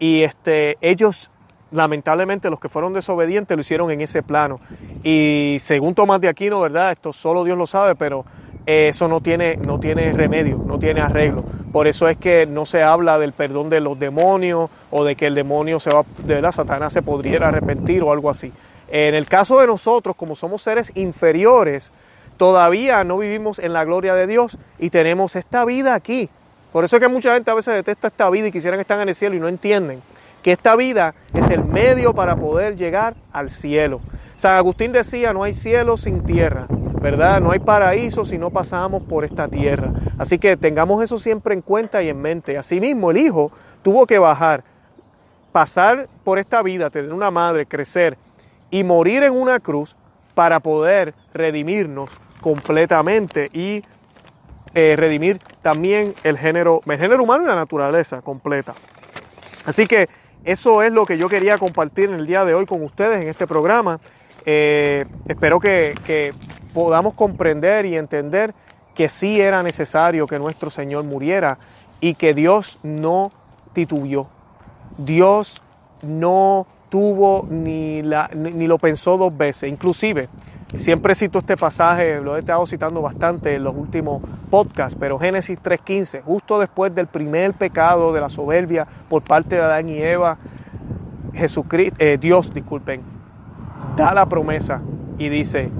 Y 0.00 0.24
este, 0.24 0.76
ellos, 0.80 1.30
lamentablemente, 1.70 2.50
los 2.50 2.58
que 2.58 2.68
fueron 2.68 2.94
desobedientes 2.94 3.56
lo 3.56 3.60
hicieron 3.60 3.92
en 3.92 4.00
ese 4.00 4.24
plano. 4.24 4.58
Y 5.04 5.58
según 5.60 5.94
Tomás 5.94 6.20
de 6.20 6.26
Aquino, 6.26 6.60
¿verdad? 6.60 6.90
Esto 6.90 7.12
solo 7.12 7.44
Dios 7.44 7.56
lo 7.56 7.68
sabe, 7.68 7.94
pero 7.94 8.24
eso 8.66 9.06
no 9.06 9.20
tiene, 9.20 9.56
no 9.56 9.78
tiene 9.78 10.12
remedio, 10.12 10.58
no 10.58 10.78
tiene 10.78 11.00
arreglo. 11.00 11.44
Por 11.72 11.86
eso 11.86 12.08
es 12.08 12.16
que 12.16 12.46
no 12.46 12.66
se 12.66 12.82
habla 12.82 13.18
del 13.18 13.32
perdón 13.32 13.70
de 13.70 13.80
los 13.80 13.98
demonios 13.98 14.70
o 14.90 15.04
de 15.04 15.14
que 15.14 15.26
el 15.26 15.34
demonio 15.34 15.78
se 15.78 15.90
va, 15.90 16.04
de 16.24 16.42
la 16.42 16.50
Satanás 16.50 16.92
se 16.92 17.02
podría 17.02 17.38
arrepentir 17.38 18.02
o 18.02 18.12
algo 18.12 18.28
así. 18.28 18.52
En 18.88 19.14
el 19.14 19.26
caso 19.26 19.60
de 19.60 19.66
nosotros, 19.66 20.16
como 20.16 20.36
somos 20.36 20.62
seres 20.62 20.90
inferiores, 20.94 21.92
todavía 22.36 23.04
no 23.04 23.18
vivimos 23.18 23.58
en 23.58 23.72
la 23.72 23.84
gloria 23.84 24.14
de 24.14 24.26
Dios 24.26 24.58
y 24.78 24.90
tenemos 24.90 25.36
esta 25.36 25.64
vida 25.64 25.94
aquí. 25.94 26.28
Por 26.72 26.84
eso 26.84 26.96
es 26.96 27.02
que 27.02 27.08
mucha 27.08 27.34
gente 27.34 27.50
a 27.50 27.54
veces 27.54 27.74
detesta 27.74 28.08
esta 28.08 28.28
vida 28.30 28.48
y 28.48 28.52
quisieran 28.52 28.78
que 28.78 28.82
estén 28.82 29.00
en 29.00 29.08
el 29.08 29.14
cielo 29.14 29.36
y 29.36 29.40
no 29.40 29.48
entienden 29.48 30.02
que 30.42 30.52
esta 30.52 30.76
vida 30.76 31.14
es 31.34 31.50
el 31.50 31.64
medio 31.64 32.14
para 32.14 32.36
poder 32.36 32.76
llegar 32.76 33.14
al 33.32 33.50
cielo. 33.50 34.00
San 34.36 34.52
Agustín 34.52 34.92
decía, 34.92 35.32
no 35.32 35.44
hay 35.44 35.54
cielo 35.54 35.96
sin 35.96 36.22
tierra, 36.22 36.66
¿verdad? 37.00 37.40
No 37.40 37.52
hay 37.52 37.58
paraíso 37.58 38.24
si 38.24 38.36
no 38.36 38.50
pasamos 38.50 39.02
por 39.02 39.24
esta 39.24 39.48
tierra. 39.48 39.92
Así 40.18 40.38
que 40.38 40.56
tengamos 40.56 41.02
eso 41.02 41.18
siempre 41.18 41.54
en 41.54 41.62
cuenta 41.62 42.02
y 42.02 42.10
en 42.10 42.20
mente. 42.20 42.58
Asimismo, 42.58 43.10
el 43.10 43.16
Hijo 43.16 43.50
tuvo 43.82 44.06
que 44.06 44.18
bajar, 44.18 44.62
pasar 45.52 46.08
por 46.22 46.38
esta 46.38 46.62
vida, 46.62 46.90
tener 46.90 47.12
una 47.14 47.30
madre, 47.30 47.64
crecer, 47.64 48.18
y 48.70 48.84
morir 48.84 49.22
en 49.22 49.32
una 49.32 49.60
cruz 49.60 49.96
para 50.34 50.60
poder 50.60 51.14
redimirnos 51.32 52.10
completamente 52.42 53.48
y 53.54 53.82
eh, 54.74 54.96
redimir 54.96 55.38
también 55.62 56.12
el 56.24 56.36
género, 56.36 56.82
el 56.84 56.98
género 56.98 57.22
humano 57.22 57.44
y 57.44 57.46
la 57.46 57.54
naturaleza 57.54 58.20
completa. 58.20 58.74
Así 59.64 59.86
que 59.86 60.08
eso 60.44 60.82
es 60.82 60.92
lo 60.92 61.06
que 61.06 61.16
yo 61.16 61.28
quería 61.28 61.56
compartir 61.56 62.10
en 62.10 62.16
el 62.16 62.26
día 62.26 62.44
de 62.44 62.54
hoy 62.54 62.66
con 62.66 62.82
ustedes 62.82 63.22
en 63.22 63.28
este 63.28 63.46
programa. 63.46 63.98
Eh, 64.48 65.04
espero 65.26 65.58
que, 65.58 66.32
podamos 66.72 67.14
comprender 67.14 67.84
y 67.86 67.96
entender 67.96 68.54
que 68.94 69.08
sí 69.08 69.40
era 69.40 69.62
necesario 69.62 70.26
que 70.26 70.38
nuestro 70.38 70.70
Señor 70.70 71.04
muriera 71.04 71.58
y 72.00 72.14
que 72.14 72.32
Dios 72.32 72.78
no 72.82 73.32
titubió. 73.72 74.28
Dios 74.98 75.62
no 76.02 76.66
tuvo 76.90 77.46
ni, 77.50 78.02
ni 78.02 78.66
lo 78.66 78.78
pensó 78.78 79.16
dos 79.16 79.36
veces. 79.36 79.70
Inclusive, 79.70 80.28
siempre 80.76 81.14
cito 81.14 81.38
este 81.38 81.56
pasaje, 81.56 82.20
lo 82.20 82.36
he 82.36 82.40
estado 82.40 82.66
citando 82.66 83.00
bastante 83.00 83.54
en 83.54 83.64
los 83.64 83.74
últimos 83.74 84.22
podcasts, 84.50 84.96
pero 85.00 85.18
Génesis 85.18 85.58
3.15, 85.58 86.22
justo 86.22 86.58
después 86.58 86.94
del 86.94 87.06
primer 87.06 87.54
pecado 87.54 88.12
de 88.12 88.20
la 88.20 88.28
soberbia 88.28 88.86
por 89.08 89.22
parte 89.22 89.56
de 89.56 89.62
Adán 89.62 89.88
y 89.88 89.96
Eva, 89.96 90.36
Jesucristo, 91.32 91.96
eh, 91.98 92.18
Dios, 92.18 92.52
disculpen, 92.52 93.15
da 93.96 94.12
la 94.14 94.26
promesa 94.26 94.80
y 95.18 95.28
dice, 95.28 95.70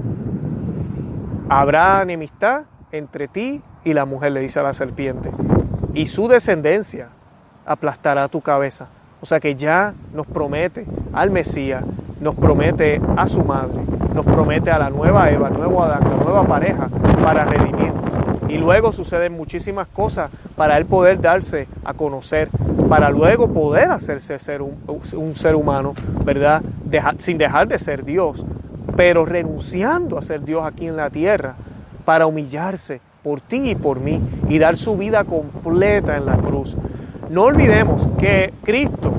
habrá 1.49 2.01
enemistad 2.01 2.63
entre 2.91 3.27
ti 3.27 3.61
y 3.83 3.93
la 3.93 4.05
mujer, 4.05 4.31
le 4.31 4.41
dice 4.41 4.59
a 4.59 4.63
la 4.63 4.73
serpiente, 4.73 5.31
y 5.93 6.07
su 6.07 6.27
descendencia 6.27 7.09
aplastará 7.65 8.27
tu 8.27 8.41
cabeza. 8.41 8.87
O 9.21 9.25
sea 9.25 9.39
que 9.39 9.55
ya 9.55 9.93
nos 10.13 10.27
promete 10.27 10.85
al 11.13 11.31
Mesías, 11.31 11.83
nos 12.19 12.35
promete 12.35 13.01
a 13.15 13.27
su 13.27 13.43
madre, 13.43 13.79
nos 14.13 14.25
promete 14.25 14.71
a 14.71 14.79
la 14.79 14.89
nueva 14.89 15.29
Eva, 15.29 15.49
nuevo 15.49 15.83
Adán, 15.83 16.01
la 16.03 16.17
nueva 16.17 16.43
pareja 16.43 16.89
para 17.23 17.45
redimirnos. 17.45 18.03
Y 18.47 18.57
luego 18.57 18.93
suceden 18.93 19.33
muchísimas 19.33 19.87
cosas 19.87 20.31
para 20.55 20.77
él 20.77 20.85
poder 20.85 21.19
darse 21.19 21.67
a 21.83 21.93
conocer, 21.93 22.49
para 22.89 23.09
luego 23.09 23.51
poder 23.51 23.89
hacerse 23.91 24.39
ser 24.39 24.61
un, 24.61 25.35
ser 25.35 25.55
humano, 25.55 25.93
¿verdad? 26.23 26.61
sin 27.19 27.37
dejar 27.37 27.67
de 27.67 27.79
ser 27.79 28.03
Dios, 28.05 28.45
pero 28.95 29.25
renunciando 29.25 30.17
a 30.17 30.21
ser 30.21 30.43
Dios 30.43 30.63
aquí 30.65 30.87
en 30.87 30.95
la 30.95 31.09
tierra 31.09 31.55
para 32.05 32.25
humillarse 32.25 33.01
por 33.23 33.41
ti 33.41 33.71
y 33.71 33.75
por 33.75 33.99
mí 33.99 34.21
y 34.47 34.57
dar 34.59 34.77
su 34.77 34.95
vida 34.95 35.23
completa 35.25 36.15
en 36.15 36.25
la 36.25 36.37
cruz. 36.37 36.75
No 37.29 37.43
olvidemos 37.43 38.07
que 38.17 38.53
Cristo 38.63 39.13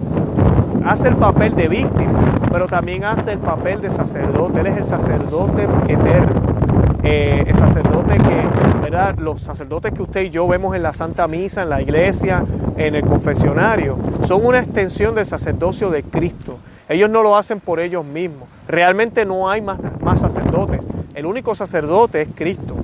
hace 0.88 1.08
el 1.08 1.16
papel 1.16 1.54
de 1.54 1.68
víctima, 1.68 2.18
pero 2.50 2.66
también 2.66 3.04
hace 3.04 3.32
el 3.32 3.38
papel 3.38 3.82
de 3.82 3.90
sacerdote. 3.90 4.60
Él 4.60 4.68
es 4.68 4.78
el 4.78 4.84
sacerdote 4.84 5.64
eterno. 5.86 6.58
Eh, 7.02 7.44
el 7.46 7.54
sacerdote 7.56 8.16
que, 8.16 8.80
¿verdad? 8.80 9.16
Los 9.18 9.42
sacerdotes 9.42 9.92
que 9.92 10.02
usted 10.02 10.22
y 10.22 10.30
yo 10.30 10.48
vemos 10.48 10.74
en 10.74 10.82
la 10.82 10.94
Santa 10.94 11.28
Misa, 11.28 11.62
en 11.62 11.68
la 11.68 11.82
iglesia, 11.82 12.42
en 12.76 12.94
el 12.94 13.02
confesionario, 13.02 13.98
son 14.26 14.44
una 14.44 14.60
extensión 14.60 15.14
del 15.14 15.26
sacerdocio 15.26 15.90
de 15.90 16.02
Cristo. 16.02 16.58
Ellos 16.88 17.10
no 17.10 17.22
lo 17.22 17.36
hacen 17.36 17.60
por 17.60 17.80
ellos 17.80 18.04
mismos. 18.04 18.48
Realmente 18.66 19.26
no 19.26 19.50
hay 19.50 19.60
más, 19.60 19.78
más 20.00 20.20
sacerdotes. 20.20 20.88
El 21.14 21.26
único 21.26 21.54
sacerdote 21.54 22.22
es 22.22 22.28
Cristo. 22.34 22.76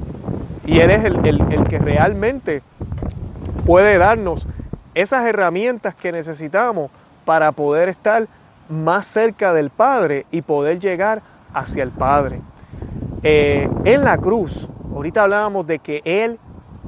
Y 0.67 0.81
Él 0.81 0.91
es 0.91 1.05
el, 1.05 1.25
el 1.25 1.65
que 1.65 1.79
realmente 1.79 2.63
puede 3.65 3.97
darnos 3.97 4.47
esas 4.95 5.27
herramientas 5.27 5.95
que 5.95 6.13
necesitamos 6.13 6.91
para 7.25 7.53
poder 7.53 7.89
estar 7.89 8.27
más 8.69 9.07
cerca 9.07 9.53
del 9.53 9.71
Padre 9.71 10.27
y 10.31 10.43
poder 10.43 10.79
llegar 10.79 11.23
hacia 11.53 11.83
el 11.83 11.91
Padre. 11.91 12.41
Eh, 13.23 13.69
en 13.85 14.05
la 14.05 14.19
cruz, 14.19 14.69
ahorita 14.93 15.23
hablábamos 15.23 15.67
de 15.67 15.79
que 15.79 16.03
Él 16.05 16.39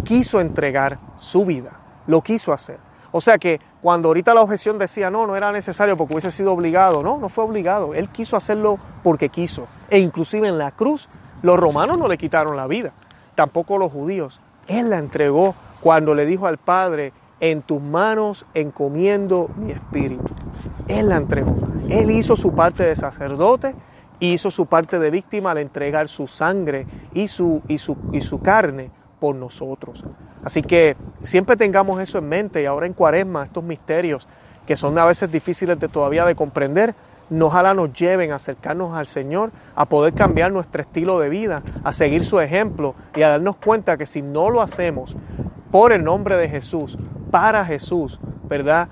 quiso 0.05 0.41
entregar 0.41 0.99
su 1.19 1.45
vida, 1.45 1.73
lo 2.07 2.23
quiso 2.23 2.53
hacer. 2.53 2.79
O 3.13 3.21
sea 3.21 3.39
que 3.39 3.61
cuando 3.81 4.09
ahorita 4.09 4.35
la 4.35 4.43
objeción 4.43 4.79
decía, 4.79 5.11
no, 5.11 5.27
no 5.27 5.37
era 5.37 5.53
necesario 5.53 5.97
porque 5.97 6.15
hubiese 6.15 6.33
sido 6.33 6.53
obligado, 6.53 7.03
no, 7.03 7.19
no 7.19 7.29
fue 7.29 7.45
obligado, 7.45 7.95
Él 7.95 8.09
quiso 8.11 8.37
hacerlo 8.37 8.79
porque 9.03 9.29
quiso. 9.29 9.67
E 9.89 9.99
inclusive 9.99 10.49
en 10.49 10.59
la 10.59 10.73
cruz, 10.73 11.09
los 11.43 11.59
romanos 11.59 11.97
no 11.99 12.09
le 12.09 12.19
quitaron 12.19 12.57
la 12.57 12.67
vida, 12.67 12.93
tampoco 13.35 13.79
los 13.79 13.93
judíos. 13.93 14.41
Él 14.67 14.91
la 14.91 14.99
entregó 14.99 15.55
cuando 15.81 16.15
le 16.15 16.27
dijo 16.27 16.47
al 16.47 16.59
Padre, 16.59 17.13
en 17.41 17.63
tus 17.63 17.81
manos 17.81 18.47
encomiendo 18.55 19.51
mi 19.57 19.73
espíritu. 19.73 20.33
Él 20.89 21.09
la 21.09 21.17
entregó. 21.17 21.57
Él 21.89 22.11
hizo 22.11 22.37
su 22.37 22.55
parte 22.55 22.85
de 22.85 22.97
sacerdote, 22.97 23.75
hizo 24.21 24.51
su 24.51 24.67
parte 24.67 24.99
de 24.99 25.11
víctima 25.11 25.51
al 25.51 25.59
entregar 25.59 26.09
su 26.09 26.27
sangre 26.27 26.87
y 27.13 27.29
su, 27.29 27.63
y 27.69 27.79
su, 27.79 27.97
y 28.13 28.21
su 28.21 28.41
carne 28.41 28.91
por 29.21 29.35
nosotros. 29.35 30.03
Así 30.45 30.63
que 30.63 30.97
siempre 31.23 31.57
tengamos 31.57 32.01
eso 32.01 32.19
en 32.19 32.29
mente 32.29 32.63
y 32.63 32.67
ahora 32.67 32.87
en 32.87 32.93
cuaresma 32.93 33.45
estos 33.45 33.65
misterios 33.65 34.27
que 34.67 34.77
son 34.77 34.99
a 34.99 35.05
veces 35.05 35.31
difíciles 35.31 35.79
de 35.79 35.89
todavía 35.89 36.25
de 36.25 36.35
comprender, 36.35 36.95
ojalá 37.41 37.73
nos 37.73 37.93
lleven 37.93 38.33
a 38.33 38.37
acercarnos 38.37 38.97
al 38.97 39.07
Señor, 39.07 39.53
a 39.75 39.87
poder 39.87 40.13
cambiar 40.13 40.53
nuestro 40.53 40.83
estilo 40.83 41.19
de 41.21 41.29
vida, 41.29 41.63
a 41.85 41.93
seguir 41.93 42.25
su 42.25 42.41
ejemplo 42.41 42.95
y 43.15 43.23
a 43.23 43.31
darnos 43.31 43.57
cuenta 43.57 43.97
que 43.97 44.07
si 44.07 44.23
no 44.23 44.51
lo 44.51 44.61
hacemos 44.61 45.17
por 45.71 45.93
el 45.93 46.05
nombre 46.05 46.37
de 46.37 46.49
Jesús, 46.49 46.99
para 47.31 47.65
Jesús, 47.65 48.19
¿verdad? 48.49 48.89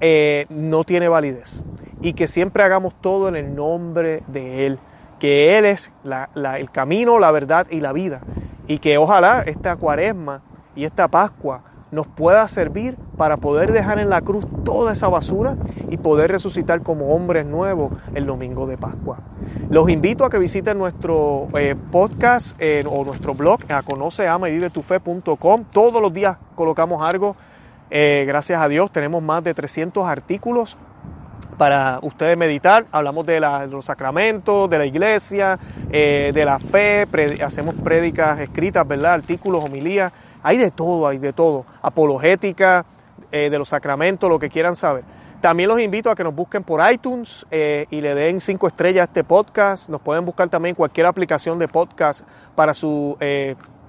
Eh, 0.00 0.46
no 0.48 0.84
tiene 0.84 1.08
validez. 1.08 1.62
Y 2.00 2.12
que 2.14 2.28
siempre 2.28 2.62
hagamos 2.62 2.94
todo 3.00 3.28
en 3.28 3.36
el 3.36 3.54
nombre 3.54 4.22
de 4.26 4.66
Él, 4.66 4.78
que 5.18 5.56
Él 5.58 5.64
es 5.64 5.90
el 6.04 6.70
camino, 6.70 7.18
la 7.18 7.30
verdad 7.30 7.66
y 7.70 7.80
la 7.80 7.92
vida. 7.92 8.20
Y 8.66 8.78
que 8.78 8.98
ojalá 8.98 9.42
esta 9.42 9.76
cuaresma 9.76 10.42
y 10.74 10.84
esta 10.84 11.08
Pascua 11.08 11.62
nos 11.90 12.06
pueda 12.08 12.46
servir 12.48 12.96
para 13.16 13.36
poder 13.36 13.72
dejar 13.72 14.00
en 14.00 14.10
la 14.10 14.20
cruz 14.20 14.44
toda 14.64 14.92
esa 14.92 15.08
basura 15.08 15.56
y 15.88 15.96
poder 15.96 16.30
resucitar 16.30 16.82
como 16.82 17.14
hombres 17.14 17.46
nuevos 17.46 17.92
el 18.14 18.26
domingo 18.26 18.66
de 18.66 18.76
Pascua. 18.76 19.18
Los 19.70 19.88
invito 19.88 20.24
a 20.24 20.30
que 20.30 20.38
visiten 20.38 20.76
nuestro 20.76 21.48
eh, 21.56 21.76
podcast 21.92 22.60
o 22.60 23.04
nuestro 23.04 23.34
blog 23.34 23.60
a 23.70 23.82
conoceama.y 23.82 24.60
Todos 25.72 26.02
los 26.02 26.12
días 26.12 26.36
colocamos 26.56 27.02
algo 27.02 27.36
eh, 27.96 28.24
gracias 28.26 28.60
a 28.60 28.66
Dios 28.66 28.90
tenemos 28.90 29.22
más 29.22 29.44
de 29.44 29.54
300 29.54 30.04
artículos 30.04 30.76
para 31.56 32.00
ustedes 32.02 32.36
meditar. 32.36 32.86
Hablamos 32.90 33.24
de, 33.24 33.38
los 33.38 33.84
sacramentos, 33.84 34.68
de 34.68 34.78
la 34.78 34.84
iglesia, 34.84 35.60
eh, 35.92 36.32
de 36.34 36.44
la 36.44 36.58
fe, 36.58 37.06
hacemos 37.40 37.76
prédicas 37.76 38.40
escritas, 38.40 38.84
¿verdad? 38.88 39.12
Artículos, 39.12 39.64
homilías. 39.64 40.12
Hay 40.42 40.58
de 40.58 40.72
todo, 40.72 41.06
hay 41.06 41.18
de 41.18 41.32
todo. 41.32 41.66
Apologética, 41.82 42.84
eh, 43.30 43.48
de 43.48 43.58
los 43.58 43.68
sacramentos, 43.68 44.28
lo 44.28 44.40
que 44.40 44.50
quieran 44.50 44.74
saber. 44.74 45.04
También 45.40 45.68
los 45.68 45.78
invito 45.80 46.10
a 46.10 46.16
que 46.16 46.24
nos 46.24 46.34
busquen 46.34 46.64
por 46.64 46.80
iTunes 46.90 47.46
y 47.52 48.00
le 48.00 48.14
den 48.16 48.40
cinco 48.40 48.66
estrellas 48.66 49.02
a 49.02 49.04
este 49.04 49.22
podcast. 49.22 49.88
Nos 49.88 50.00
pueden 50.00 50.24
buscar 50.24 50.48
también 50.48 50.74
cualquier 50.74 51.06
aplicación 51.06 51.60
de 51.60 51.68
podcast 51.68 52.26
para 52.56 52.74
su 52.74 53.16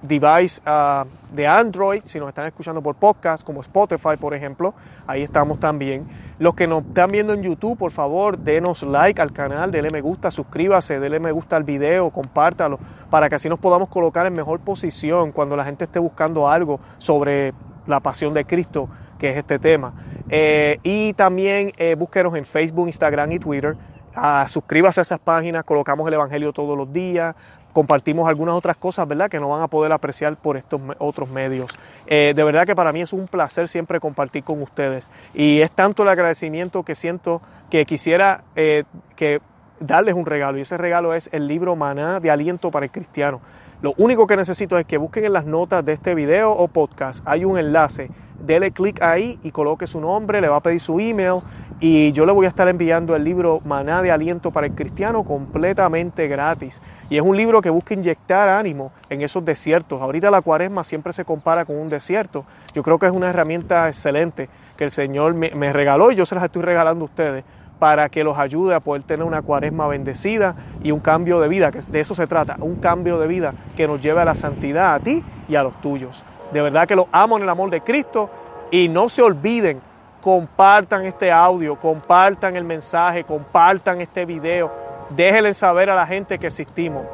device 0.02 0.60
uh, 0.66 1.04
de 1.34 1.46
Android, 1.46 2.02
si 2.04 2.18
nos 2.18 2.28
están 2.28 2.46
escuchando 2.46 2.82
por 2.82 2.94
podcast, 2.96 3.44
como 3.44 3.60
Spotify, 3.62 4.16
por 4.18 4.34
ejemplo, 4.34 4.74
ahí 5.06 5.22
estamos 5.22 5.58
también. 5.58 6.06
Los 6.38 6.54
que 6.54 6.66
nos 6.66 6.84
están 6.84 7.10
viendo 7.10 7.32
en 7.32 7.42
YouTube, 7.42 7.78
por 7.78 7.90
favor, 7.90 8.38
denos 8.38 8.82
like 8.82 9.20
al 9.20 9.32
canal, 9.32 9.70
denle 9.70 9.90
me 9.90 10.00
gusta, 10.00 10.30
suscríbase, 10.30 11.00
denle 11.00 11.20
me 11.20 11.32
gusta 11.32 11.56
al 11.56 11.64
video, 11.64 12.10
compártalo, 12.10 12.78
para 13.10 13.28
que 13.28 13.36
así 13.36 13.48
nos 13.48 13.58
podamos 13.58 13.88
colocar 13.88 14.26
en 14.26 14.34
mejor 14.34 14.60
posición 14.60 15.32
cuando 15.32 15.56
la 15.56 15.64
gente 15.64 15.84
esté 15.84 15.98
buscando 15.98 16.48
algo 16.48 16.80
sobre 16.98 17.54
la 17.86 18.00
pasión 18.00 18.34
de 18.34 18.44
Cristo, 18.44 18.88
que 19.18 19.30
es 19.30 19.36
este 19.36 19.58
tema. 19.58 19.92
Eh, 20.28 20.78
y 20.82 21.12
también 21.14 21.72
eh, 21.76 21.94
búsquenos 21.94 22.34
en 22.34 22.44
Facebook, 22.44 22.88
Instagram 22.88 23.32
y 23.32 23.38
Twitter. 23.38 23.76
Ah, 24.14 24.46
suscríbase 24.48 25.00
a 25.00 25.02
esas 25.02 25.18
páginas, 25.18 25.64
colocamos 25.64 26.08
el 26.08 26.14
Evangelio 26.14 26.52
todos 26.52 26.76
los 26.76 26.92
días, 26.92 27.34
compartimos 27.76 28.26
algunas 28.26 28.54
otras 28.54 28.78
cosas, 28.78 29.06
¿verdad? 29.06 29.28
Que 29.28 29.38
no 29.38 29.50
van 29.50 29.60
a 29.60 29.68
poder 29.68 29.92
apreciar 29.92 30.34
por 30.36 30.56
estos 30.56 30.80
otros 30.96 31.28
medios. 31.28 31.70
Eh, 32.06 32.32
de 32.34 32.42
verdad 32.42 32.64
que 32.64 32.74
para 32.74 32.90
mí 32.90 33.02
es 33.02 33.12
un 33.12 33.28
placer 33.28 33.68
siempre 33.68 34.00
compartir 34.00 34.44
con 34.44 34.62
ustedes. 34.62 35.10
Y 35.34 35.60
es 35.60 35.70
tanto 35.70 36.02
el 36.02 36.08
agradecimiento 36.08 36.84
que 36.84 36.94
siento 36.94 37.42
que 37.68 37.84
quisiera 37.84 38.44
que 38.54 39.42
darles 39.78 40.14
un 40.14 40.24
regalo. 40.24 40.56
Y 40.56 40.62
ese 40.62 40.78
regalo 40.78 41.12
es 41.12 41.28
el 41.34 41.46
libro 41.46 41.76
Maná 41.76 42.18
de 42.18 42.30
Aliento 42.30 42.70
para 42.70 42.86
el 42.86 42.90
Cristiano. 42.90 43.42
Lo 43.82 43.92
único 43.98 44.26
que 44.26 44.36
necesito 44.36 44.78
es 44.78 44.86
que 44.86 44.96
busquen 44.96 45.26
en 45.26 45.34
las 45.34 45.44
notas 45.44 45.84
de 45.84 45.92
este 45.92 46.14
video 46.14 46.50
o 46.50 46.66
podcast. 46.66 47.22
Hay 47.26 47.44
un 47.44 47.58
enlace. 47.58 48.08
Dele 48.40 48.70
clic 48.70 49.02
ahí 49.02 49.38
y 49.42 49.50
coloque 49.50 49.86
su 49.86 50.00
nombre, 50.00 50.40
le 50.40 50.48
va 50.48 50.56
a 50.56 50.60
pedir 50.60 50.80
su 50.80 50.98
email 50.98 51.40
y 51.78 52.12
yo 52.12 52.24
le 52.24 52.32
voy 52.32 52.46
a 52.46 52.48
estar 52.48 52.68
enviando 52.68 53.14
el 53.14 53.24
libro 53.24 53.60
Maná 53.66 54.00
de 54.00 54.10
Aliento 54.10 54.50
para 54.50 54.66
el 54.66 54.74
Cristiano 54.74 55.24
completamente 55.24 56.26
gratis. 56.26 56.80
Y 57.10 57.16
es 57.16 57.22
un 57.22 57.36
libro 57.36 57.60
que 57.60 57.68
busca 57.68 57.92
inyectar 57.92 58.48
ánimo 58.48 58.92
en 59.10 59.20
esos 59.20 59.44
desiertos. 59.44 60.00
Ahorita 60.00 60.30
la 60.30 60.40
cuaresma 60.40 60.82
siempre 60.82 61.12
se 61.12 61.26
compara 61.26 61.66
con 61.66 61.76
un 61.76 61.90
desierto. 61.90 62.46
Yo 62.74 62.82
creo 62.82 62.98
que 62.98 63.06
es 63.06 63.12
una 63.12 63.28
herramienta 63.28 63.88
excelente 63.88 64.48
que 64.78 64.84
el 64.84 64.90
Señor 64.90 65.34
me, 65.34 65.50
me 65.50 65.72
regaló 65.74 66.10
y 66.10 66.16
yo 66.16 66.24
se 66.24 66.34
las 66.34 66.44
estoy 66.44 66.62
regalando 66.62 67.04
a 67.04 67.06
ustedes 67.06 67.44
para 67.78 68.08
que 68.08 68.24
los 68.24 68.38
ayude 68.38 68.74
a 68.74 68.80
poder 68.80 69.02
tener 69.02 69.26
una 69.26 69.42
cuaresma 69.42 69.86
bendecida 69.86 70.54
y 70.82 70.90
un 70.90 71.00
cambio 71.00 71.40
de 71.40 71.48
vida, 71.48 71.70
que 71.70 71.80
de 71.80 72.00
eso 72.00 72.14
se 72.14 72.26
trata, 72.26 72.56
un 72.60 72.76
cambio 72.76 73.18
de 73.18 73.26
vida 73.26 73.54
que 73.76 73.86
nos 73.86 74.00
lleve 74.00 74.22
a 74.22 74.24
la 74.24 74.34
santidad 74.34 74.94
a 74.94 75.00
ti 75.00 75.22
y 75.48 75.56
a 75.56 75.62
los 75.62 75.80
tuyos. 75.80 76.24
De 76.52 76.62
verdad 76.62 76.86
que 76.86 76.96
los 76.96 77.06
amo 77.12 77.36
en 77.36 77.42
el 77.42 77.48
amor 77.48 77.70
de 77.70 77.80
Cristo 77.80 78.30
y 78.70 78.88
no 78.88 79.08
se 79.08 79.22
olviden, 79.22 79.80
compartan 80.22 81.04
este 81.04 81.30
audio, 81.30 81.76
compartan 81.76 82.56
el 82.56 82.64
mensaje, 82.64 83.24
compartan 83.24 84.00
este 84.00 84.24
video, 84.24 84.70
déjenle 85.10 85.54
saber 85.54 85.90
a 85.90 85.94
la 85.94 86.06
gente 86.06 86.38
que 86.38 86.46
existimos. 86.46 87.04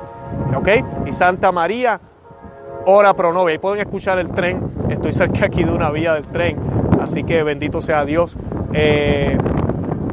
¿Ok? 0.55 0.69
Y 1.07 1.13
Santa 1.13 1.51
María, 1.53 2.01
ora 2.87 3.15
pro 3.15 3.33
nobis. 3.33 3.53
Ahí 3.53 3.59
pueden 3.59 3.81
escuchar 3.81 4.19
el 4.19 4.31
tren, 4.31 4.63
estoy 4.89 5.13
cerca 5.13 5.47
aquí 5.47 5.65
de 5.65 5.71
una 5.71 5.91
vía 5.91 6.15
del 6.15 6.27
tren, 6.27 6.57
así 7.01 7.25
que 7.25 7.43
bendito 7.43 7.81
sea 7.81 8.05
Dios. 8.05 8.37
Eh, 8.73 9.37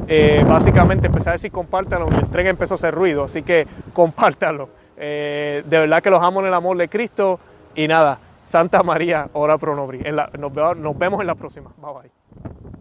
eh, 0.10 0.44
básicamente 0.48 1.08
empecé 1.08 1.30
a 1.30 1.34
decir 1.34 1.52
compártanlo, 1.52 2.08
el 2.08 2.28
tren 2.30 2.48
empezó 2.48 2.74
a 2.74 2.76
hacer 2.76 2.94
ruido, 2.94 3.24
así 3.24 3.44
que 3.44 3.68
compártanlo. 3.94 4.70
Eh, 4.98 5.64
de 5.66 5.80
verdad 5.80 6.02
que 6.02 6.10
los 6.10 6.22
amo 6.22 6.42
en 6.42 6.48
el 6.48 6.54
amor 6.54 6.76
de 6.78 6.90
Cristo 6.90 7.40
y 7.76 7.88
nada, 7.88 8.20
Santa 8.44 8.82
María, 8.84 9.30
ora 9.34 9.58
pro 9.58 9.76
nobis. 9.76 10.02
nos 10.38 10.98
vemos 10.98 11.22
en 11.22 11.28
la 11.28 11.36
próxima. 11.36 11.72
Bye 11.78 11.94
bye. 11.94 12.79